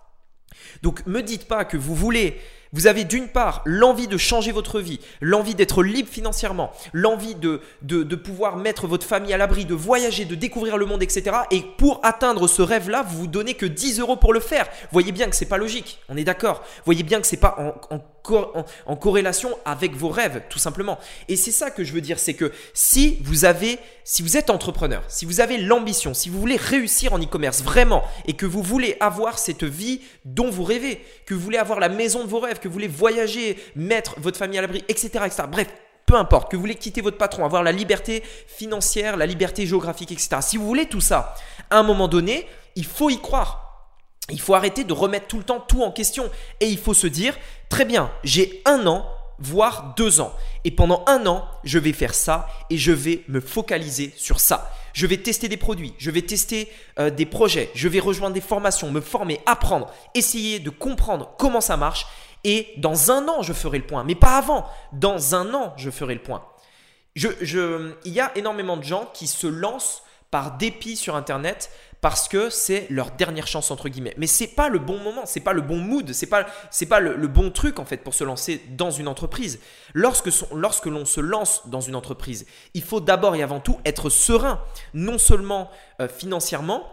Donc, 0.83 1.05
me 1.07 1.23
dites 1.23 1.46
pas 1.46 1.64
que 1.64 1.77
vous 1.77 1.94
voulez 1.94 2.40
vous 2.72 2.87
avez 2.87 3.04
d'une 3.04 3.28
part 3.28 3.62
l'envie 3.64 4.09
de 4.09 4.16
changer 4.16 4.52
votre 4.52 4.81
vie, 4.81 5.00
l'envie 5.20 5.54
d'être 5.54 5.83
libre 5.83 6.09
financièrement, 6.09 6.72
l'envie 6.92 7.35
de, 7.35 7.61
de, 7.83 8.16
pouvoir 8.16 8.57
mettre 8.57 8.87
votre 8.87 9.07
famille 9.07 9.33
à 9.33 9.37
l'abri, 9.37 9.64
de 9.64 9.74
voyager, 9.74 10.24
de 10.24 10.35
découvrir 10.35 10.76
le 10.76 10.87
monde, 10.87 11.02
etc. 11.02 11.37
Et 11.50 11.62
pour 11.78 12.00
atteindre 12.02 12.48
ce 12.48 12.62
rêve-là, 12.62 13.02
vous 13.02 13.18
vous 13.18 13.26
donnez 13.26 13.54
que 13.54 13.66
10 13.66 14.00
euros 14.00 14.16
pour 14.16 14.33
le 14.33 14.40
faire. 14.40 14.66
Voyez 14.92 15.12
bien 15.12 15.28
que 15.28 15.37
c'est 15.37 15.46
pas 15.46 15.59
logique, 15.59 15.98
on 16.09 16.16
est 16.16 16.24
d'accord. 16.24 16.62
Voyez 16.85 17.02
bien 17.02 17.20
que 17.20 17.26
c'est 17.26 17.37
pas 17.37 17.57
en, 17.90 17.94
en 17.94 18.00
en, 18.87 18.96
corrélation 18.96 19.57
avec 19.64 19.94
vos 19.94 20.09
rêves, 20.09 20.42
tout 20.50 20.59
simplement. 20.59 20.98
Et 21.28 21.37
c'est 21.37 21.52
ça 21.52 21.70
que 21.70 21.85
je 21.85 21.92
veux 21.92 22.00
dire, 22.00 22.18
c'est 22.18 22.35
que 22.35 22.52
si 22.74 23.18
vous 23.22 23.44
avez, 23.44 23.78
si 24.04 24.22
vous 24.22 24.37
êtes 24.37 24.50
entrepreneur, 24.50 25.02
si 25.09 25.24
vous 25.24 25.40
avez 25.40 25.59
l'ambition, 25.59 26.14
si 26.14 26.28
vous 26.28 26.38
voulez 26.38 26.57
réussir 26.57 27.12
en 27.12 27.18
e-commerce 27.18 27.62
vraiment, 27.62 28.02
et 28.26 28.35
que 28.35 28.46
vous 28.46 28.62
voulez 28.62 28.96
avoir 29.00 29.38
cette 29.38 29.64
vie 29.64 30.00
dont 30.24 30.50
vous 30.50 30.64
rêvez, 30.64 31.04
que 31.26 31.35
vous 31.35 31.40
voulez 31.40 31.59
avoir 31.59 31.81
la 31.81 31.88
maison 31.88 32.24
de 32.24 32.28
vos 32.28 32.40
rêves, 32.40 32.58
que 32.61 32.68
vous 32.68 32.75
voulez 32.75 32.88
voyager, 32.88 33.59
mettre 33.77 34.18
votre 34.18 34.38
famille 34.38 34.59
à 34.59 34.62
l'abri, 34.62 34.85
etc., 34.88 35.11
etc. 35.25 35.44
Bref, 35.51 35.68
peu 36.07 36.14
importe, 36.14 36.51
que 36.51 36.57
vous 36.57 36.62
voulez 36.62 36.75
quitter 36.75 37.03
votre 37.03 37.18
patron, 37.18 37.44
avoir 37.44 37.62
la 37.62 37.73
liberté 37.73 38.23
financière, 38.47 39.16
la 39.16 39.27
liberté 39.27 39.66
géographique, 39.66 40.11
etc. 40.11 40.38
Si 40.40 40.57
vous 40.57 40.66
voulez 40.66 40.87
tout 40.87 41.03
ça, 41.03 41.35
à 41.71 41.79
un 41.79 41.83
moment 41.83 42.09
donné, 42.09 42.47
il 42.77 42.87
faut 42.87 43.11
y 43.11 43.21
croire. 43.21 43.68
Il 44.31 44.40
faut 44.40 44.55
arrêter 44.55 44.85
de 44.85 44.92
remettre 44.92 45.27
tout 45.27 45.38
le 45.38 45.44
temps 45.44 45.61
tout 45.61 45.83
en 45.83 45.90
question. 45.90 46.31
Et 46.61 46.66
il 46.66 46.79
faut 46.79 46.94
se 46.94 47.07
dire, 47.07 47.37
très 47.68 47.85
bien, 47.85 48.11
j'ai 48.25 48.62
un 48.64 48.87
an, 48.87 49.07
voire 49.38 49.94
deux 49.97 50.21
ans. 50.21 50.33
Et 50.64 50.71
pendant 50.71 51.05
un 51.07 51.27
an, 51.27 51.47
je 51.64 51.79
vais 51.79 51.92
faire 51.92 52.14
ça 52.14 52.49
et 52.71 52.77
je 52.77 52.92
vais 52.92 53.23
me 53.29 53.40
focaliser 53.40 54.12
sur 54.16 54.40
ça. 54.40 54.73
Je 54.92 55.07
vais 55.07 55.18
tester 55.18 55.49
des 55.49 55.57
produits, 55.57 55.94
je 55.99 56.11
vais 56.11 56.23
tester 56.23 56.68
euh, 56.99 57.11
des 57.11 57.27
projets, 57.27 57.71
je 57.75 57.87
vais 57.87 58.01
rejoindre 58.01 58.35
des 58.35 58.40
formations, 58.40 58.90
me 58.90 59.01
former, 59.01 59.40
apprendre, 59.47 59.92
essayer 60.14 60.59
de 60.59 60.71
comprendre 60.71 61.35
comment 61.38 61.61
ça 61.61 61.77
marche. 61.77 62.07
Et 62.44 62.72
dans 62.79 63.11
un 63.11 63.29
an, 63.29 63.42
je 63.42 63.53
ferai 63.53 63.79
le 63.79 63.87
point. 63.87 64.05
Mais 64.05 64.14
pas 64.14 64.38
avant. 64.38 64.66
Dans 64.92 65.35
un 65.35 65.55
an, 65.55 65.74
je 65.77 65.90
ferai 65.90 66.14
le 66.14 66.22
point. 66.22 66.44
Il 67.16 68.12
y 68.12 68.20
a 68.20 68.37
énormément 68.37 68.77
de 68.77 68.85
gens 68.85 69.11
qui 69.12 69.27
se 69.27 69.46
lancent 69.46 70.03
par 70.31 70.59
dépit 70.59 70.96
sur 70.96 71.16
Internet 71.16 71.70
parce 72.01 72.29
que 72.29 72.48
c'est 72.51 72.87
leur 72.90 73.11
dernière 73.12 73.46
chance 73.46 73.70
entre 73.70 73.88
guillemets. 73.88 74.14
Mais 74.18 74.27
c'est 74.27 74.46
pas 74.46 74.68
le 74.68 74.79
bon 74.79 74.98
moment, 74.98 75.22
c'est 75.24 75.40
pas 75.40 75.53
le 75.53 75.62
bon 75.62 75.79
mood, 75.79 76.12
c'est 76.12 76.27
pas 76.27 76.46
c'est 76.70 76.87
pas 76.87 77.01
le, 77.01 77.27
bon 77.27 77.51
truc 77.51 77.79
en 77.79 77.85
fait 77.85 77.98
pour 77.98 78.14
se 78.14 78.24
lancer 78.24 78.62
dans 78.70 78.90
une 78.90 79.09
entreprise. 79.09 79.59
Lorsque, 79.94 80.31
lorsque 80.55 80.87
l'on 80.87 81.05
se 81.05 81.20
lance 81.20 81.62
dans 81.66 81.81
une 81.81 81.96
entreprise, 81.96 82.46
il 82.74 82.83
faut 82.83 83.01
d'abord 83.01 83.35
et 83.35 83.42
avant 83.42 83.61
tout 83.61 83.79
être 83.85 84.11
serein, 84.11 84.61
non 84.94 85.18
seulement 85.18 85.70
euh, 86.01 86.09
financièrement, 86.09 86.85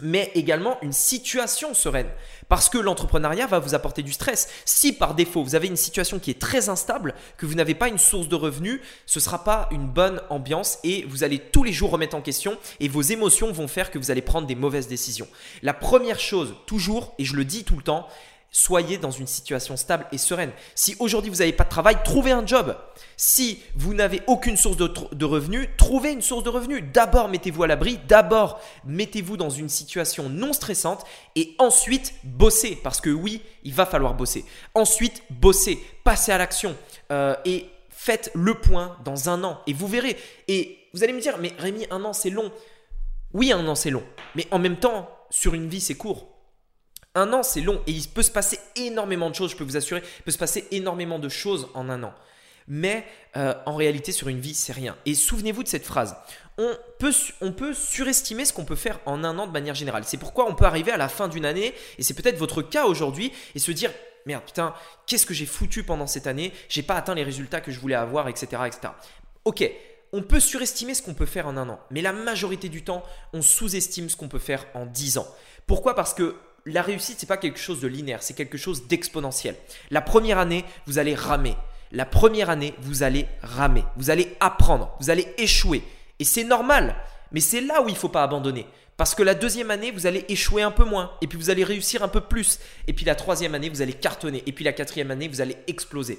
mais 0.00 0.30
également 0.34 0.76
une 0.82 0.92
situation 0.92 1.74
sereine. 1.74 2.08
Parce 2.48 2.68
que 2.68 2.78
l'entrepreneuriat 2.78 3.46
va 3.46 3.58
vous 3.58 3.74
apporter 3.74 4.02
du 4.02 4.12
stress. 4.12 4.48
Si 4.64 4.92
par 4.92 5.14
défaut, 5.14 5.42
vous 5.42 5.54
avez 5.54 5.68
une 5.68 5.76
situation 5.76 6.18
qui 6.18 6.30
est 6.30 6.40
très 6.40 6.68
instable, 6.68 7.14
que 7.36 7.46
vous 7.46 7.54
n'avez 7.54 7.74
pas 7.74 7.88
une 7.88 7.98
source 7.98 8.28
de 8.28 8.34
revenus, 8.34 8.80
ce 9.06 9.18
ne 9.18 9.22
sera 9.22 9.44
pas 9.44 9.68
une 9.70 9.86
bonne 9.86 10.20
ambiance 10.30 10.78
et 10.84 11.04
vous 11.08 11.24
allez 11.24 11.38
tous 11.38 11.64
les 11.64 11.72
jours 11.72 11.90
remettre 11.90 12.16
en 12.16 12.22
question 12.22 12.58
et 12.80 12.88
vos 12.88 13.02
émotions 13.02 13.52
vont 13.52 13.68
faire 13.68 13.90
que 13.90 13.98
vous 13.98 14.10
allez 14.10 14.22
prendre 14.22 14.46
des 14.46 14.54
mauvaises 14.54 14.88
décisions. 14.88 15.28
La 15.62 15.74
première 15.74 16.20
chose, 16.20 16.54
toujours, 16.66 17.14
et 17.18 17.24
je 17.24 17.36
le 17.36 17.44
dis 17.44 17.64
tout 17.64 17.76
le 17.76 17.82
temps, 17.82 18.08
soyez 18.54 18.98
dans 18.98 19.10
une 19.10 19.26
situation 19.26 19.76
stable 19.76 20.06
et 20.12 20.16
sereine. 20.16 20.52
Si 20.76 20.94
aujourd'hui 21.00 21.28
vous 21.28 21.38
n'avez 21.38 21.52
pas 21.52 21.64
de 21.64 21.68
travail, 21.68 21.96
trouvez 22.04 22.30
un 22.30 22.46
job. 22.46 22.76
Si 23.16 23.60
vous 23.74 23.94
n'avez 23.94 24.22
aucune 24.28 24.56
source 24.56 24.76
de, 24.76 25.24
revenus, 25.24 25.68
trouvez 25.76 26.12
une 26.12 26.22
source 26.22 26.44
de 26.44 26.50
revenus. 26.50 26.84
D'abord 26.92 27.28
mettez-vous 27.28 27.64
à 27.64 27.66
l'abri, 27.66 27.98
d'abord 28.06 28.60
mettez-vous 28.84 29.36
dans 29.36 29.50
une 29.50 29.68
situation 29.68 30.28
non 30.28 30.52
stressante 30.52 31.04
et 31.34 31.56
ensuite 31.58 32.14
bossez. 32.22 32.76
Parce 32.76 33.00
que 33.00 33.10
oui, 33.10 33.42
il 33.64 33.74
va 33.74 33.86
falloir 33.86 34.14
bosser. 34.14 34.44
Ensuite, 34.76 35.24
bossez, 35.30 35.80
passez 36.04 36.30
à 36.30 36.38
l'action 36.38 36.76
euh, 37.10 37.34
et 37.44 37.66
faites 37.90 38.30
le 38.34 38.54
point 38.54 38.96
dans 39.04 39.30
un 39.30 39.42
an. 39.42 39.58
Et 39.66 39.72
vous 39.72 39.88
verrez. 39.88 40.16
Et 40.46 40.78
vous 40.94 41.02
allez 41.02 41.12
me 41.12 41.20
dire, 41.20 41.38
mais 41.38 41.52
Rémi, 41.58 41.88
un 41.90 42.04
an 42.04 42.12
c'est 42.12 42.30
long. 42.30 42.52
Oui, 43.32 43.50
un 43.50 43.66
an 43.66 43.74
c'est 43.74 43.90
long. 43.90 44.04
Mais 44.36 44.46
en 44.52 44.60
même 44.60 44.76
temps, 44.76 45.10
sur 45.28 45.54
une 45.54 45.66
vie 45.66 45.80
c'est 45.80 45.96
court. 45.96 46.33
Un 47.14 47.32
an, 47.32 47.42
c'est 47.42 47.60
long 47.60 47.80
et 47.86 47.92
il 47.92 48.08
peut 48.08 48.22
se 48.22 48.30
passer 48.30 48.58
énormément 48.76 49.30
de 49.30 49.34
choses, 49.34 49.52
je 49.52 49.56
peux 49.56 49.64
vous 49.64 49.76
assurer. 49.76 50.02
Il 50.18 50.22
peut 50.24 50.30
se 50.30 50.38
passer 50.38 50.66
énormément 50.70 51.18
de 51.18 51.28
choses 51.28 51.68
en 51.74 51.88
un 51.88 52.02
an. 52.02 52.14
Mais 52.66 53.06
euh, 53.36 53.54
en 53.66 53.76
réalité, 53.76 54.10
sur 54.10 54.28
une 54.28 54.40
vie, 54.40 54.54
c'est 54.54 54.72
rien. 54.72 54.96
Et 55.06 55.14
souvenez-vous 55.14 55.62
de 55.62 55.68
cette 55.68 55.84
phrase. 55.84 56.16
On 56.56 56.72
peut, 57.52 57.74
surestimer 57.74 58.44
ce 58.44 58.52
qu'on 58.52 58.64
peut 58.64 58.76
faire 58.76 59.00
en 59.06 59.24
un 59.24 59.38
an 59.38 59.46
de 59.46 59.52
manière 59.52 59.74
générale. 59.74 60.04
C'est 60.06 60.16
pourquoi 60.16 60.48
on 60.48 60.54
peut 60.54 60.64
arriver 60.64 60.92
à 60.92 60.96
la 60.96 61.08
fin 61.08 61.28
d'une 61.28 61.44
année, 61.44 61.74
et 61.98 62.02
c'est 62.02 62.14
peut-être 62.14 62.38
votre 62.38 62.62
cas 62.62 62.86
aujourd'hui, 62.86 63.32
et 63.54 63.58
se 63.58 63.72
dire 63.72 63.90
merde, 64.24 64.44
putain, 64.44 64.72
qu'est-ce 65.06 65.26
que 65.26 65.34
j'ai 65.34 65.46
foutu 65.46 65.82
pendant 65.82 66.06
cette 66.06 66.26
année? 66.26 66.52
J'ai 66.68 66.82
pas 66.82 66.94
atteint 66.94 67.14
les 67.14 67.24
résultats 67.24 67.60
que 67.60 67.72
je 67.72 67.80
voulais 67.80 67.96
avoir, 67.96 68.28
etc. 68.28 68.62
etc. 68.66 68.92
Ok, 69.44 69.68
on 70.12 70.22
peut 70.22 70.40
surestimer 70.40 70.94
ce 70.94 71.02
qu'on 71.02 71.14
peut 71.14 71.26
faire 71.26 71.48
en 71.48 71.56
un 71.56 71.68
an, 71.68 71.80
mais 71.90 72.00
la 72.00 72.12
majorité 72.12 72.68
du 72.68 72.84
temps, 72.84 73.02
on 73.32 73.42
sous-estime 73.42 74.08
ce 74.08 74.16
qu'on 74.16 74.28
peut 74.28 74.38
faire 74.38 74.64
en 74.74 74.86
10 74.86 75.18
ans. 75.18 75.26
Pourquoi? 75.66 75.94
Parce 75.94 76.14
que 76.14 76.36
la 76.66 76.82
réussite, 76.82 77.18
c'est 77.18 77.26
pas 77.26 77.36
quelque 77.36 77.58
chose 77.58 77.80
de 77.80 77.88
linéaire, 77.88 78.22
c'est 78.22 78.34
quelque 78.34 78.58
chose 78.58 78.86
d'exponentiel. 78.86 79.54
La 79.90 80.00
première 80.00 80.38
année, 80.38 80.64
vous 80.86 80.98
allez 80.98 81.14
ramer. 81.14 81.56
La 81.92 82.06
première 82.06 82.50
année, 82.50 82.74
vous 82.78 83.02
allez 83.02 83.26
ramer. 83.42 83.84
Vous 83.96 84.10
allez 84.10 84.36
apprendre, 84.40 84.96
vous 85.00 85.10
allez 85.10 85.28
échouer. 85.38 85.82
Et 86.18 86.24
c'est 86.24 86.44
normal, 86.44 86.96
mais 87.32 87.40
c'est 87.40 87.60
là 87.60 87.82
où 87.82 87.88
il 87.88 87.92
ne 87.92 87.98
faut 87.98 88.08
pas 88.08 88.22
abandonner. 88.22 88.66
Parce 88.96 89.14
que 89.14 89.22
la 89.22 89.34
deuxième 89.34 89.70
année, 89.70 89.90
vous 89.90 90.06
allez 90.06 90.24
échouer 90.28 90.62
un 90.62 90.70
peu 90.70 90.84
moins, 90.84 91.12
et 91.20 91.26
puis 91.26 91.36
vous 91.36 91.50
allez 91.50 91.64
réussir 91.64 92.02
un 92.02 92.08
peu 92.08 92.20
plus. 92.20 92.60
Et 92.86 92.92
puis 92.92 93.04
la 93.04 93.14
troisième 93.14 93.54
année, 93.54 93.68
vous 93.68 93.82
allez 93.82 93.92
cartonner. 93.92 94.42
Et 94.46 94.52
puis 94.52 94.64
la 94.64 94.72
quatrième 94.72 95.10
année, 95.10 95.28
vous 95.28 95.40
allez 95.40 95.56
exploser. 95.66 96.18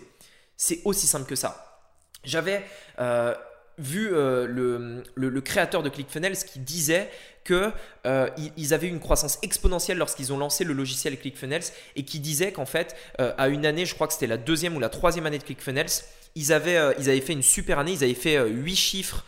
C'est 0.57 0.81
aussi 0.85 1.07
simple 1.07 1.25
que 1.25 1.35
ça. 1.35 1.81
J'avais 2.23 2.65
euh, 2.99 3.33
vu 3.77 4.09
euh, 4.13 5.03
le, 5.15 5.41
créateur 5.41 5.83
de 5.83 5.89
ClickFunnels 5.89 6.37
qui 6.37 6.59
disait 6.59 7.09
qu'ils 7.43 7.71
euh, 8.05 8.29
avaient 8.71 8.87
une 8.87 8.99
croissance 8.99 9.37
exponentielle 9.43 9.97
lorsqu'ils 9.97 10.33
ont 10.33 10.37
lancé 10.37 10.63
le 10.63 10.73
logiciel 10.73 11.19
ClickFunnels 11.19 11.63
et 11.95 12.03
qui 12.03 12.19
disait 12.19 12.51
qu'en 12.51 12.65
fait, 12.65 12.95
euh, 13.19 13.33
à 13.37 13.49
une 13.49 13.65
année, 13.65 13.85
je 13.85 13.93
crois 13.93 14.07
que 14.07 14.13
c'était 14.13 14.27
la 14.27 14.37
deuxième 14.37 14.75
ou 14.75 14.79
la 14.79 14.89
troisième 14.89 15.25
année 15.25 15.37
de 15.37 15.43
ClickFunnels, 15.43 15.89
ils 16.37 16.51
avaient, 16.51 16.93
ils 16.99 17.09
avaient 17.09 17.21
fait 17.21 17.31
une 17.31 17.41
super 17.41 17.79
année, 17.79 17.93
ils 17.93 18.03
avaient 18.03 18.13
fait 18.13 18.45
8 18.45 18.75
chiffres, 18.75 19.23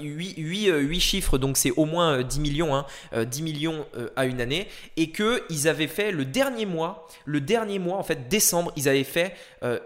8, 0.00 0.98
chiffres, 0.98 1.38
donc 1.38 1.56
c'est 1.56 1.70
au 1.70 1.84
moins 1.84 2.24
10 2.24 2.40
millions, 2.40 2.74
hein, 2.74 2.86
10 3.24 3.42
millions 3.42 3.86
à 4.16 4.24
une 4.24 4.40
année, 4.40 4.66
et 4.96 5.12
qu'ils 5.12 5.68
avaient 5.68 5.86
fait 5.86 6.10
le 6.10 6.24
dernier 6.24 6.66
mois, 6.66 7.06
le 7.24 7.40
dernier 7.40 7.78
mois, 7.78 7.98
en 7.98 8.02
fait, 8.02 8.28
décembre, 8.28 8.72
ils 8.74 8.88
avaient 8.88 9.04
fait 9.04 9.36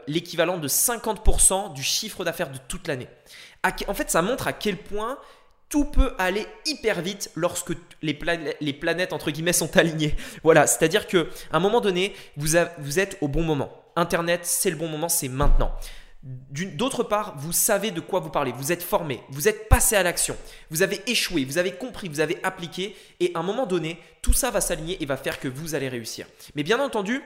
l'équivalent 0.06 0.56
de 0.56 0.68
50% 0.68 1.74
du 1.74 1.82
chiffre 1.82 2.24
d'affaires 2.24 2.50
de 2.50 2.58
toute 2.66 2.88
l'année 2.88 3.08
en 3.64 3.94
fait, 3.94 4.10
ça 4.10 4.22
montre 4.22 4.46
à 4.46 4.52
quel 4.52 4.76
point 4.76 5.18
tout 5.68 5.84
peut 5.84 6.14
aller 6.18 6.46
hyper 6.66 7.02
vite 7.02 7.30
lorsque 7.34 7.72
les, 8.02 8.14
planètes, 8.14 9.12
entre 9.12 9.30
guillemets 9.30 9.52
sont 9.52 9.76
alignées. 9.76 10.16
Voilà, 10.42 10.66
c'est-à-dire 10.66 11.06
qu'à 11.06 11.24
un 11.52 11.60
moment 11.60 11.80
donné, 11.80 12.14
vous, 12.36 12.56
vous 12.78 12.98
êtes 12.98 13.18
au 13.20 13.28
bon 13.28 13.42
moment. 13.42 13.70
Internet, 13.96 14.40
c'est 14.44 14.70
le 14.70 14.76
bon 14.76 14.88
moment, 14.88 15.08
c'est 15.08 15.28
maintenant. 15.28 15.72
D'autre 16.22 17.04
part, 17.04 17.34
vous 17.38 17.52
savez 17.52 17.90
de 17.90 18.00
quoi 18.00 18.20
vous 18.20 18.30
parlez, 18.30 18.52
vous 18.52 18.72
êtes 18.72 18.82
formé, 18.82 19.20
vous 19.30 19.46
êtes 19.46 19.68
passé 19.68 19.94
à 19.94 20.02
l'action, 20.02 20.36
vous 20.68 20.82
avez 20.82 21.00
échoué, 21.06 21.44
vous 21.44 21.58
avez 21.58 21.72
compris, 21.72 22.08
vous 22.08 22.18
avez 22.18 22.40
appliqué, 22.42 22.96
et 23.20 23.30
à 23.34 23.38
un 23.38 23.44
moment 23.44 23.66
donné, 23.66 24.00
tout 24.20 24.32
ça 24.32 24.50
va 24.50 24.60
s'aligner 24.60 25.00
et 25.00 25.06
va 25.06 25.16
faire 25.16 25.38
que 25.38 25.46
vous 25.46 25.76
allez 25.76 25.88
réussir. 25.88 26.26
Mais 26.56 26.64
bien 26.64 26.80
entendu, 26.80 27.22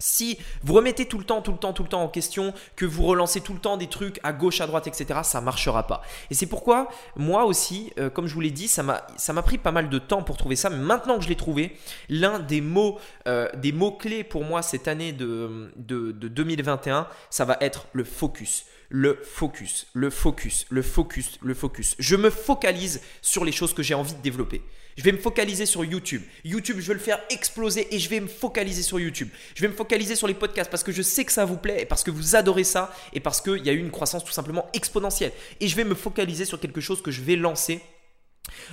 si 0.00 0.38
vous 0.62 0.74
remettez 0.74 1.06
tout 1.06 1.18
le 1.18 1.24
temps, 1.24 1.42
tout 1.42 1.50
le 1.50 1.58
temps, 1.58 1.72
tout 1.72 1.82
le 1.82 1.88
temps 1.88 2.02
en 2.02 2.08
question, 2.08 2.54
que 2.76 2.84
vous 2.84 3.04
relancez 3.04 3.40
tout 3.40 3.52
le 3.52 3.58
temps 3.58 3.76
des 3.76 3.88
trucs 3.88 4.20
à 4.22 4.32
gauche, 4.32 4.60
à 4.60 4.66
droite, 4.68 4.86
etc., 4.86 5.20
ça 5.24 5.40
ne 5.40 5.44
marchera 5.44 5.88
pas. 5.88 6.02
Et 6.30 6.34
c'est 6.34 6.46
pourquoi 6.46 6.88
moi 7.16 7.44
aussi, 7.46 7.92
euh, 7.98 8.08
comme 8.08 8.28
je 8.28 8.34
vous 8.34 8.40
l'ai 8.40 8.52
dit, 8.52 8.68
ça 8.68 8.82
m'a 8.84 9.42
pris 9.42 9.58
pas 9.58 9.72
mal 9.72 9.88
de 9.88 9.98
temps 9.98 10.22
pour 10.22 10.36
trouver 10.36 10.54
ça. 10.54 10.70
Mais 10.70 10.76
maintenant 10.76 11.16
que 11.18 11.24
je 11.24 11.28
l'ai 11.28 11.36
trouvé, 11.36 11.76
l'un 12.08 12.38
des 12.38 12.60
mots, 12.60 12.98
euh, 13.26 13.48
des 13.56 13.72
mots 13.72 13.92
clés 13.92 14.22
pour 14.22 14.44
moi 14.44 14.62
cette 14.62 14.86
année 14.86 15.12
de, 15.12 15.72
de 15.76 16.12
2021, 16.12 17.08
ça 17.30 17.44
va 17.44 17.56
être 17.60 17.86
le 17.92 18.04
focus 18.04 18.66
le 18.88 19.18
focus, 19.22 19.86
le 19.92 20.10
focus, 20.10 20.66
le 20.70 20.82
focus, 20.82 21.38
le 21.42 21.54
focus. 21.54 21.94
Je 21.98 22.16
me 22.16 22.30
focalise 22.30 23.00
sur 23.20 23.44
les 23.44 23.52
choses 23.52 23.74
que 23.74 23.82
j'ai 23.82 23.94
envie 23.94 24.14
de 24.14 24.22
développer. 24.22 24.62
Je 24.96 25.04
vais 25.04 25.12
me 25.12 25.18
focaliser 25.18 25.64
sur 25.64 25.84
YouTube. 25.84 26.22
YouTube, 26.44 26.78
je 26.80 26.88
vais 26.88 26.94
le 26.94 27.00
faire 27.00 27.20
exploser 27.30 27.86
et 27.94 28.00
je 28.00 28.08
vais 28.08 28.18
me 28.18 28.26
focaliser 28.26 28.82
sur 28.82 28.98
YouTube. 28.98 29.28
Je 29.54 29.62
vais 29.62 29.68
me 29.68 29.74
focaliser 29.74 30.16
sur 30.16 30.26
les 30.26 30.34
podcasts 30.34 30.70
parce 30.70 30.82
que 30.82 30.90
je 30.90 31.02
sais 31.02 31.24
que 31.24 31.30
ça 31.30 31.44
vous 31.44 31.56
plaît 31.56 31.82
et 31.82 31.86
parce 31.86 32.02
que 32.02 32.10
vous 32.10 32.34
adorez 32.34 32.64
ça 32.64 32.92
et 33.12 33.20
parce 33.20 33.40
qu'il 33.40 33.64
y 33.64 33.70
a 33.70 33.72
eu 33.72 33.78
une 33.78 33.92
croissance 33.92 34.24
tout 34.24 34.32
simplement 34.32 34.66
exponentielle. 34.72 35.32
Et 35.60 35.68
je 35.68 35.76
vais 35.76 35.84
me 35.84 35.94
focaliser 35.94 36.44
sur 36.44 36.58
quelque 36.58 36.80
chose 36.80 37.00
que 37.00 37.12
je 37.12 37.22
vais 37.22 37.36
lancer 37.36 37.80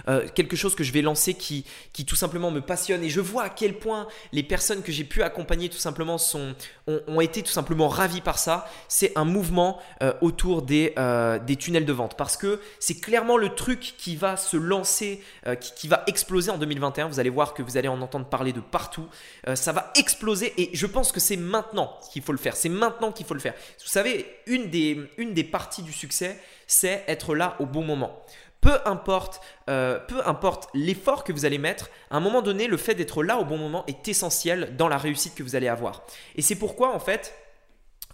euh, 0.08 0.28
quelque 0.34 0.56
chose 0.56 0.76
que 0.76 0.84
je 0.84 0.92
vais 0.92 1.02
lancer 1.02 1.34
qui, 1.34 1.66
qui 1.94 2.06
tout 2.06 2.16
simplement 2.16 2.52
me 2.52 2.62
passionne 2.62 3.04
et 3.04 3.10
je 3.10 3.22
vois 3.22 3.44
à 3.44 3.50
quel 3.50 3.78
point 3.78 4.08
les 4.32 4.44
personnes 4.44 4.82
que 4.82 4.92
j'ai 4.92 5.04
pu 5.04 5.24
accompagner 5.24 5.70
tout 5.70 5.78
simplement 5.78 6.18
sont, 6.18 6.56
ont, 6.88 7.22
été 7.22 7.42
tout 7.42 7.52
simplement 7.52 7.88
ravies 7.88 8.22
par 8.22 8.40
ça, 8.40 8.68
c'est 8.88 9.12
un 9.16 9.26
mouvement 9.26 9.80
euh, 10.02 10.14
autour 10.22 10.62
des, 10.62 10.94
euh, 10.98 11.40
des 11.40 11.56
tunnels 11.56 11.86
de 11.86 11.94
vente 11.94 12.18
parce 12.18 12.38
que 12.38 12.62
c'est 12.80 13.00
clairement 13.00 13.38
le 13.38 13.50
truc 13.50 13.96
qui 13.98 14.16
va 14.16 14.38
se 14.38 14.58
lancer, 14.58 15.22
qui, 15.60 15.88
va 15.88 16.04
exploser 16.08 16.52
en 16.52 16.58
2021. 16.58 17.08
Vous 17.08 17.20
allez 17.20 17.30
voir 17.30 17.54
que 17.54 17.62
vous 17.62 17.78
allez 17.78 17.88
en 17.88 18.02
entendre 18.02 18.26
parler 18.26 18.54
de 18.54 18.60
partout. 18.60 19.08
ça 19.54 19.72
va 19.72 19.92
exploser 19.96 20.54
et 20.58 20.72
je 20.74 20.86
pense 20.86 21.12
que 21.12 21.20
c'est 21.20 21.38
maintenant 21.38 21.98
qu'il 22.12 22.22
faut 22.22 22.32
le 22.32 22.38
faire. 22.38 22.56
C'est 22.56 22.70
maintenant 22.70 23.12
qu'il 23.12 23.26
faut 23.26 23.34
le 23.34 23.40
faire. 23.40 23.54
Vous 23.54 23.90
savez, 23.90 24.26
une 24.48 24.70
des 24.70 25.44
parties 25.44 25.84
du 25.84 25.94
succès, 25.94 26.40
c'est 26.68 27.04
être 27.08 27.36
là 27.36 27.56
au 27.60 27.66
bon 27.66 27.84
moment 27.84 28.24
peu 28.62 28.80
importe, 28.86 29.42
euh, 29.70 30.00
peu 30.00 30.28
importe 30.28 30.70
l'effort 30.74 31.24
que 31.24 31.32
vous 31.32 31.46
allez 31.46 31.58
mettre, 31.58 31.90
à 32.10 32.18
un 32.18 32.20
moment 32.20 32.42
donné, 32.42 32.68
le 32.68 32.78
fait 32.78 32.96
d'être 32.96 33.24
là 33.24 33.38
au 33.38 33.46
bon 33.46 33.58
moment 33.58 33.84
est 33.88 34.08
essentiel 34.08 34.76
dans 34.76 34.88
la 34.88 34.98
réussite 34.98 35.36
que 35.36 35.44
vous 35.44 35.56
allez 35.56 35.68
avoir. 35.68 36.04
Et 36.36 36.42
c'est 36.42 36.56
pourquoi, 36.56 36.94
en 36.94 37.00
fait, 37.00 37.36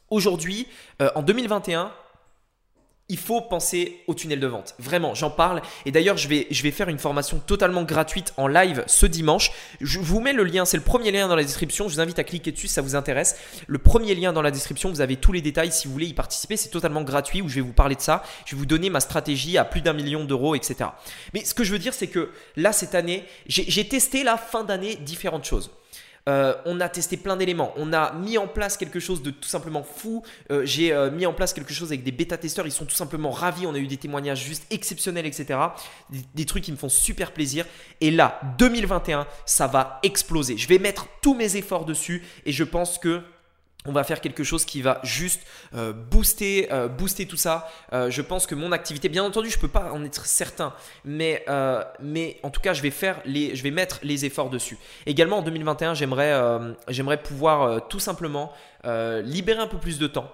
aujourd'hui, 0.10 0.68
euh, 1.02 1.10
en 1.16 1.22
2021, 1.22 1.92
il 3.12 3.18
faut 3.18 3.42
penser 3.42 4.00
au 4.08 4.14
tunnel 4.14 4.40
de 4.40 4.48
vente. 4.48 4.74
Vraiment, 4.80 5.14
j'en 5.14 5.30
parle. 5.30 5.62
Et 5.86 5.92
d'ailleurs, 5.92 6.16
je 6.16 6.30
vais, 6.30 6.72
faire 6.72 6.88
une 6.88 6.98
formation 6.98 7.40
totalement 7.40 7.84
gratuite 7.84 8.34
en 8.38 8.48
live 8.48 8.86
ce 8.88 9.06
dimanche. 9.06 9.52
Je 9.82 10.00
vous 10.00 10.22
mets 10.22 10.32
le 10.32 10.46
lien, 10.46 10.64
c'est 10.64 10.78
le 10.78 10.84
premier 10.84 11.12
lien 11.12 11.28
dans 11.28 11.36
la 11.36 11.44
description. 11.44 11.90
Je 11.90 11.96
vous 11.96 12.00
invite 12.00 12.20
à 12.20 12.24
cliquer 12.24 12.54
dessus 12.54 12.70
si 12.70 12.74
ça 12.74 12.82
vous 12.82 12.96
intéresse. 12.96 13.36
Le 13.68 13.80
premier 13.80 14.16
lien 14.16 14.32
dans 14.32 14.42
la 14.42 14.50
description, 14.50 14.90
vous 14.90 15.02
avez 15.02 15.18
tous 15.18 15.34
les 15.34 15.42
détails 15.42 15.74
si 15.74 15.88
vous 15.88 15.94
voulez 15.94 16.08
y 16.08 16.14
participer. 16.14 16.56
C'est 16.56 16.70
totalement 16.70 17.02
gratuit 17.02 17.42
où 17.42 17.50
je 17.50 17.56
vais 17.56 17.62
vous 17.62 17.74
parler 17.74 17.96
de 17.96 18.02
ça. 18.02 18.24
Je 18.46 18.56
vais 18.56 18.60
vous 18.60 18.66
donner 18.66 18.90
ma 18.90 19.02
stratégie 19.02 19.58
à 19.58 19.66
plus 19.66 19.82
d'un 19.82 19.94
million 19.94 20.24
d'euros, 20.24 20.56
etc. 20.56 20.92
Mais 21.34 21.44
ce 21.44 21.54
que 21.54 21.66
je 21.66 21.74
veux 21.74 21.80
dire, 21.80 21.94
c'est 21.94 22.08
que 22.08 22.30
là, 22.56 22.72
cette 22.72 22.96
année, 22.96 23.26
j'ai 23.46 23.88
testé 23.90 24.24
la 24.24 24.38
fin 24.38 24.64
d'année 24.64 24.96
différentes 24.96 25.44
choses. 25.44 25.70
Euh, 26.30 26.54
on 26.66 26.80
a 26.80 26.90
testé 26.90 27.18
plein 27.18 27.36
d'éléments. 27.36 27.74
On 27.78 27.94
a 27.94 28.14
mis 28.14 28.38
en 28.38 28.48
place 28.48 28.78
quelque 28.78 29.00
chose 29.00 29.22
de 29.22 29.32
tout 29.32 29.50
simplement 29.50 29.84
fou. 29.84 30.24
Euh, 30.52 30.66
j'ai 30.66 30.92
euh, 30.92 31.10
mis 31.10 31.26
en 31.26 31.34
place 31.34 31.54
quelque 31.54 31.74
chose 31.74 31.90
avec 31.90 32.04
des 32.04 32.12
bêta-testeurs. 32.12 32.68
Ils 32.68 32.72
sont 32.72 32.86
tout 32.86 32.96
simplement 32.96 33.32
ravis. 33.32 33.66
On 33.66 33.74
a 33.74 33.80
eu 33.80 33.88
des 33.88 33.98
témoignages 33.98 34.44
juste 34.44 34.66
exceptionnels, 34.72 35.26
etc. 35.26 35.60
des, 36.34 36.46
trucs 36.46 36.64
qui 36.64 36.72
me 36.72 36.78
font 36.78 36.90
super 36.90 37.32
plaisir. 37.32 37.66
Et 38.02 38.12
là, 38.12 38.40
2021, 38.58 39.26
ça 39.46 39.68
va 39.68 40.00
exploser. 40.04 40.58
Je 40.58 40.68
vais 40.68 40.80
mettre 40.80 41.08
tous 41.22 41.34
mes 41.34 41.56
efforts 41.56 41.86
dessus 41.86 42.24
et 42.46 42.52
je 42.52 42.64
pense 42.64 43.00
que 43.00 43.22
on 43.86 43.92
va 43.92 44.04
faire 44.04 44.22
quelque 44.22 44.44
chose 44.44 44.66
qui 44.66 44.82
va 44.82 45.00
juste 45.04 45.42
euh, 45.76 45.94
booster, 45.94 46.72
euh, 46.72 46.88
booster 46.88 47.26
tout 47.26 47.38
ça. 47.38 47.70
Euh, 47.94 48.12
je 48.12 48.22
pense 48.22 48.46
que 48.46 48.56
mon 48.56 48.72
activité, 48.72 49.10
bien 49.10 49.24
entendu, 49.24 49.50
je 49.50 49.58
ne 49.58 49.62
peux 49.62 49.68
pas 49.68 49.92
en 49.92 50.04
être 50.04 50.26
certain, 50.26 50.74
mais, 51.04 51.44
en 52.44 52.50
tout 52.50 52.62
cas, 52.62 52.74
je 52.74 52.82
vais, 52.82 53.72
mettre 53.72 54.00
les 54.04 54.26
efforts 54.26 54.50
dessus. 54.50 54.78
Également, 55.06 55.40
en 55.40 55.42
2021, 55.42 55.94
j'aimerais, 55.94 56.34
j'aimerais 56.88 57.22
pouvoir 57.22 57.88
tout 57.88 58.00
simplement 58.00 58.52
libérer 58.84 59.60
un 59.60 59.68
peu 59.68 59.78
plus 59.78 60.00
de 60.00 60.08
temps 60.08 60.32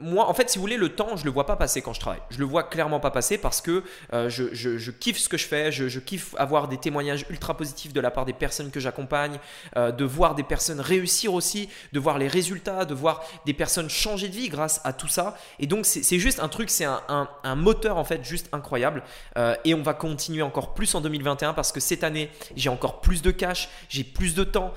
moi, 0.00 0.28
en 0.28 0.34
fait, 0.34 0.48
si 0.48 0.58
vous 0.58 0.62
voulez, 0.62 0.76
le 0.76 0.90
temps, 0.90 1.16
je 1.16 1.24
le 1.24 1.30
vois 1.30 1.46
pas 1.46 1.56
passer 1.56 1.82
quand 1.82 1.92
je 1.92 2.00
travaille. 2.00 2.22
Je 2.30 2.38
le 2.38 2.44
vois 2.44 2.64
clairement 2.64 3.00
pas 3.00 3.10
passer 3.10 3.38
parce 3.38 3.60
que 3.60 3.84
euh, 4.12 4.28
je, 4.28 4.90
kiffe 4.90 5.18
ce 5.18 5.28
que 5.28 5.36
je 5.36 5.46
fais, 5.46 5.70
je, 5.70 5.98
kiffe 5.98 6.34
avoir 6.38 6.68
des 6.68 6.78
témoignages 6.78 7.26
ultra 7.28 7.56
positifs 7.56 7.92
de 7.92 8.00
la 8.00 8.10
part 8.10 8.24
des 8.24 8.32
personnes 8.32 8.70
que 8.70 8.80
j'accompagne, 8.80 9.38
euh, 9.76 9.92
de 9.92 10.04
voir 10.04 10.34
des 10.34 10.42
personnes 10.42 10.80
réussir 10.80 11.34
aussi, 11.34 11.68
de 11.92 12.00
voir 12.00 12.18
les 12.18 12.28
résultats, 12.28 12.84
de 12.84 12.94
voir 12.94 13.24
des 13.44 13.52
personnes 13.52 13.90
changer 13.90 14.28
de 14.28 14.34
vie 14.34 14.48
grâce 14.48 14.80
à 14.84 14.92
tout 14.92 15.08
ça. 15.08 15.36
Et 15.58 15.66
donc, 15.66 15.84
c'est 15.84 16.18
juste 16.18 16.40
un 16.40 16.48
truc, 16.48 16.70
c'est 16.70 16.86
un, 16.86 17.28
moteur 17.56 17.98
en 17.98 18.04
fait 18.04 18.24
juste 18.24 18.48
incroyable. 18.52 19.02
Euh, 19.36 19.54
et 19.64 19.74
on 19.74 19.82
va 19.82 19.92
continuer 19.92 20.42
encore 20.42 20.72
plus 20.72 20.94
en 20.94 21.00
2021 21.00 21.52
parce 21.52 21.72
que 21.72 21.80
cette 21.80 22.04
année, 22.04 22.30
j'ai 22.56 22.70
encore 22.70 23.00
plus 23.00 23.22
de 23.22 23.30
cash, 23.30 23.68
j'ai 23.88 24.04
plus 24.04 24.34
de 24.34 24.44
temps, 24.44 24.72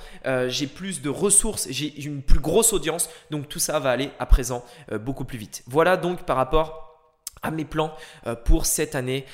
j'ai 0.48 0.66
plus 0.66 1.00
de 1.00 1.08
ressources, 1.08 1.68
j'ai 1.70 1.94
une 2.04 2.22
plus 2.22 2.40
grosse 2.40 2.72
audience. 2.72 3.08
Donc, 3.30 3.48
tout 3.48 3.58
ça 3.58 3.78
va 3.78 3.90
aller 3.90 4.10
à 4.18 4.26
présent 4.26 4.64
beaucoup 5.00 5.13
plus 5.22 5.38
vite. 5.38 5.62
Voilà 5.68 5.96
donc 5.96 6.24
par 6.24 6.36
rapport 6.36 6.84
à 7.44 7.50
mes 7.50 7.64
plans 7.64 7.94
euh, 8.26 8.34
pour 8.34 8.66
cette 8.66 8.96
année 8.96 9.24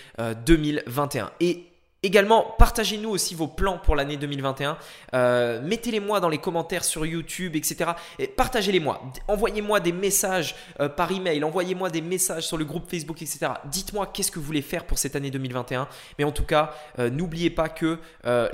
2021. 0.44 1.24
Euh, 1.24 1.28
Et 1.40 1.66
Également, 2.02 2.54
partagez-nous 2.58 3.10
aussi 3.10 3.34
vos 3.34 3.46
plans 3.46 3.76
pour 3.76 3.94
l'année 3.94 4.16
2021. 4.16 4.78
Euh, 5.12 5.60
mettez-les 5.60 6.00
moi 6.00 6.18
dans 6.18 6.30
les 6.30 6.38
commentaires 6.38 6.82
sur 6.82 7.04
YouTube, 7.04 7.56
etc. 7.56 7.90
Partagez-les 8.38 8.80
moi. 8.80 9.02
Envoyez-moi 9.28 9.80
des 9.80 9.92
messages 9.92 10.56
par 10.96 11.12
email. 11.12 11.44
Envoyez-moi 11.44 11.90
des 11.90 12.00
messages 12.00 12.46
sur 12.46 12.56
le 12.56 12.64
groupe 12.64 12.88
Facebook, 12.90 13.20
etc. 13.20 13.52
Dites-moi 13.66 14.06
qu'est-ce 14.06 14.30
que 14.30 14.38
vous 14.38 14.46
voulez 14.46 14.62
faire 14.62 14.86
pour 14.86 14.98
cette 14.98 15.14
année 15.14 15.30
2021. 15.30 15.88
Mais 16.18 16.24
en 16.24 16.32
tout 16.32 16.46
cas, 16.46 16.72
n'oubliez 16.96 17.50
pas 17.50 17.68
que 17.68 17.98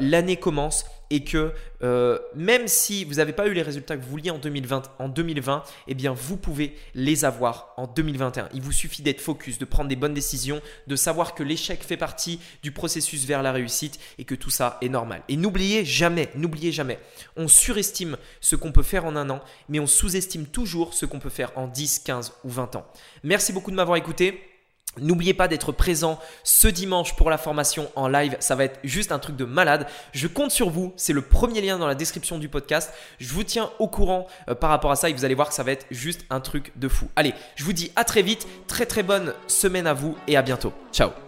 l'année 0.00 0.38
commence 0.38 0.84
et 1.11 1.25
que 1.25 1.53
euh, 1.83 2.19
même 2.35 2.69
si 2.69 3.05
vous 3.05 3.14
n'avez 3.14 3.33
pas 3.33 3.47
eu 3.47 3.53
les 3.53 3.62
résultats 3.62 3.97
que 3.97 4.03
vous 4.03 4.11
vouliez 4.11 4.31
en 4.31 4.38
2020, 4.38 4.90
en 4.99 5.09
2020, 5.09 5.62
eh 5.88 5.95
bien 5.95 6.12
vous 6.12 6.37
pouvez 6.37 6.75
les 6.95 7.25
avoir 7.25 7.75
en 7.77 7.87
2021. 7.87 8.49
Il 8.55 8.62
vous 8.62 8.73
suffit 8.73 9.03
d'être 9.03 9.21
focus, 9.21 9.59
de 9.59 9.64
prendre 9.64 9.88
des 9.88 9.97
bonnes 9.97 10.14
décisions, 10.14 10.61
de 10.87 10.97
savoir 10.97 11.35
que 11.35 11.42
l'échec 11.42 11.83
fait 11.83 11.97
partie 11.97 12.40
du 12.62 12.73
processus 12.73 13.25
vers 13.25 13.42
la 13.42 13.53
réussite 13.53 13.99
et 14.19 14.25
que 14.25 14.35
tout 14.35 14.51
ça 14.51 14.79
est 14.81 14.88
normal. 14.88 15.23
Et 15.29 15.37
n'oubliez 15.37 15.85
jamais, 15.85 16.31
n'oubliez 16.35 16.73
jamais, 16.73 16.99
on 17.37 17.49
surestime 17.49 18.16
ce 18.40 18.57
qu'on 18.57 18.73
peut 18.73 18.83
faire 18.83 19.05
en 19.05 19.16
un 19.16 19.31
an, 19.31 19.40
mais 19.69 19.81
on 19.81 19.87
sous-estime 19.87 20.47
toujours 20.47 20.95
ce 20.95 21.07
qu'on 21.07 21.21
peut 21.21 21.31
faire 21.31 21.53
en 21.57 21.66
10, 21.66 22.01
15 22.01 22.33
ou 22.45 22.51
20 22.51 22.77
ans. 22.77 22.87
Merci 23.23 23.53
beaucoup 23.53 23.71
de 23.71 23.77
m'avoir 23.77 23.97
écouté. 23.97 24.56
N'oubliez 24.98 25.35
pas 25.35 25.48
d'être 25.48 25.72
présent 25.72 26.18
ce 26.44 26.68
dimanche 26.68 27.16
pour 27.16 27.30
la 27.30 27.38
formation 27.38 27.90
en 27.96 28.09
live. 28.09 28.37
Ça 28.40 28.54
va 28.54 28.64
être 28.64 28.78
juste 28.85 29.12
un 29.12 29.18
truc 29.18 29.37
de 29.37 29.44
malade. 29.44 29.87
Je 30.12 30.26
compte 30.26 30.50
sur 30.50 30.70
vous. 30.70 30.92
C'est 30.96 31.12
le 31.12 31.22
premier 31.22 31.61
lien 31.61 31.78
dans 31.78 31.87
la 31.87 31.94
description 31.94 32.38
du 32.38 32.48
podcast. 32.48 32.92
Je 33.18 33.32
vous 33.32 33.44
tiens 33.44 33.70
au 33.78 33.88
courant 33.88 34.26
euh, 34.48 34.54
par 34.54 34.70
rapport 34.70 34.90
à 34.90 34.96
ça 34.96 35.11
et 35.11 35.12
vous 35.12 35.24
allez 35.24 35.35
voir 35.35 35.48
que 35.48 35.54
ça 35.54 35.62
va 35.62 35.72
être 35.72 35.87
juste 35.90 36.24
un 36.30 36.40
truc 36.40 36.72
de 36.76 36.88
fou. 36.88 37.09
Allez, 37.16 37.35
je 37.56 37.64
vous 37.64 37.72
dis 37.72 37.92
à 37.96 38.04
très 38.04 38.22
vite. 38.22 38.46
Très 38.66 38.87
très 38.87 39.02
bonne 39.02 39.35
semaine 39.46 39.87
à 39.87 39.94
vous 39.94 40.16
et 40.26 40.37
à 40.37 40.42
bientôt. 40.42 40.72
Ciao 40.92 41.25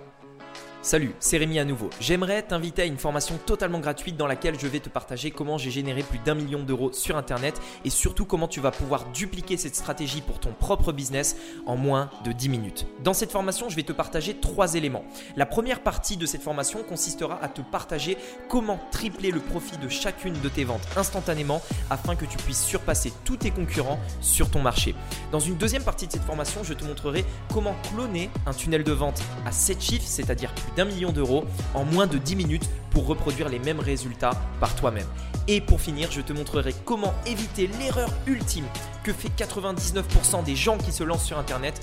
Salut, 0.81 1.12
c'est 1.19 1.38
Rémi 1.38 1.59
à 1.59 1.64
nouveau. 1.64 1.91
J'aimerais 2.01 2.41
t'inviter 2.41 2.83
à 2.83 2.85
une 2.85 2.99
formation 2.99 3.37
totalement 3.45 3.81
gratuite 3.81 4.17
dans 4.17 4.29
laquelle 4.29 4.59
je 4.59 4.69
vais 4.69 4.79
te 4.79 4.88
partager 4.88 5.33
comment 5.33 5.59
j'ai 5.59 5.73
généré 5.73 6.05
plus 6.05 6.21
d'un 6.21 6.37
million 6.37 6.62
d'euros 6.62 6.93
sur 6.93 7.17
Internet 7.17 7.61
et 7.85 7.91
surtout 7.91 8.25
comment 8.25 8.47
tu 8.47 8.61
vas 8.61 8.71
pouvoir 8.71 9.05
dupliquer 9.12 9.57
cette 9.57 9.75
stratégie 9.75 10.21
pour 10.21 10.38
ton 10.38 10.53
propre 10.53 10.93
business 10.93 11.37
en 11.67 11.77
moins 11.77 12.11
de 12.25 12.31
10 12.31 12.49
minutes. 12.49 12.87
Dans 13.03 13.12
cette 13.12 13.33
formation, 13.33 13.69
je 13.69 13.75
vais 13.75 13.83
te 13.83 13.93
partager 13.93 14.35
trois 14.35 14.77
éléments. 14.77 15.05
La 15.37 15.47
première 15.47 15.83
partie 15.83 16.17
de 16.17 16.27
cette 16.27 16.43
formation 16.43 16.85
consistera 16.85 17.43
à 17.43 17.49
te 17.49 17.61
partager 17.61 18.17
comment 18.49 18.79
tripler 18.93 19.33
le 19.33 19.41
profit 19.41 19.79
de 19.79 19.88
chacune 19.88 20.41
de 20.41 20.49
tes 20.49 20.62
ventes 20.62 20.87
instantanément 20.97 21.61
afin 21.91 22.14
que 22.14 22.25
tu 22.25 22.37
puisses 22.38 22.64
surpasser 22.64 23.12
tous 23.25 23.38
tes 23.38 23.51
concurrents 23.51 23.99
sur 24.21 24.49
ton 24.49 24.62
marché. 24.62 24.95
Dans 25.33 25.41
une 25.41 25.57
deuxième 25.57 25.83
partie 25.83 26.07
de 26.07 26.12
cette 26.12 26.25
formation, 26.25 26.62
je 26.62 26.73
te 26.73 26.85
montrerai 26.85 27.25
comment 27.53 27.75
cloner 27.91 28.31
un 28.47 28.53
tunnel 28.53 28.85
de 28.85 28.93
vente 28.93 29.21
à 29.45 29.51
7 29.51 29.83
chiffres, 29.83 30.07
c'est-à-dire 30.07 30.55
d'un 30.76 30.85
million 30.85 31.12
d'euros 31.12 31.44
en 31.74 31.85
moins 31.85 32.07
de 32.07 32.18
10 32.18 32.37
minutes 32.37 32.68
pour 32.90 33.07
reproduire 33.07 33.48
les 33.48 33.59
mêmes 33.59 33.81
résultats 33.81 34.31
par 34.61 34.74
toi-même. 34.74 35.07
Et 35.46 35.61
pour 35.61 35.81
finir, 35.81 36.11
je 36.11 36.20
te 36.20 36.33
montrerai 36.33 36.74
comment 36.85 37.14
éviter 37.26 37.70
l'erreur 37.78 38.11
ultime 38.26 38.66
que 39.02 39.12
fait 39.12 39.31
99% 39.31 40.44
des 40.44 40.57
gens 40.57 40.76
qui 40.76 40.92
se 40.92 41.04
lancent 41.04 41.24
sur 41.24 41.38
Internet 41.38 41.81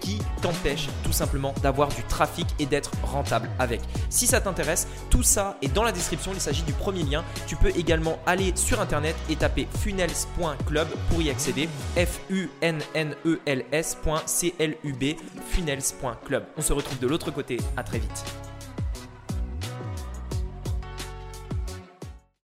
qui 0.00 0.18
t'empêche 0.42 0.88
tout 1.02 1.12
simplement 1.12 1.54
d'avoir 1.62 1.88
du 1.88 2.02
trafic 2.04 2.46
et 2.58 2.66
d'être 2.66 2.90
rentable 3.02 3.48
avec. 3.58 3.80
Si 4.10 4.26
ça 4.26 4.40
t'intéresse, 4.40 4.86
tout 5.10 5.22
ça 5.22 5.56
est 5.62 5.72
dans 5.72 5.82
la 5.82 5.92
description, 5.92 6.32
il 6.34 6.40
s'agit 6.40 6.62
du 6.62 6.72
premier 6.72 7.02
lien. 7.02 7.24
Tu 7.46 7.56
peux 7.56 7.70
également 7.76 8.18
aller 8.26 8.52
sur 8.54 8.80
internet 8.80 9.16
et 9.28 9.36
taper 9.36 9.68
funnels.club 9.80 10.88
pour 11.10 11.22
y 11.22 11.30
accéder. 11.30 11.68
F 11.96 12.20
U 12.30 12.48
N 12.60 12.80
N 12.94 13.14
E 13.24 13.40
L 13.46 13.64
S.club. 13.72 14.74
funnels.club. 15.50 16.44
On 16.56 16.62
se 16.62 16.72
retrouve 16.72 16.98
de 16.98 17.06
l'autre 17.06 17.30
côté, 17.30 17.58
à 17.76 17.82
très 17.82 17.98
vite. 17.98 18.24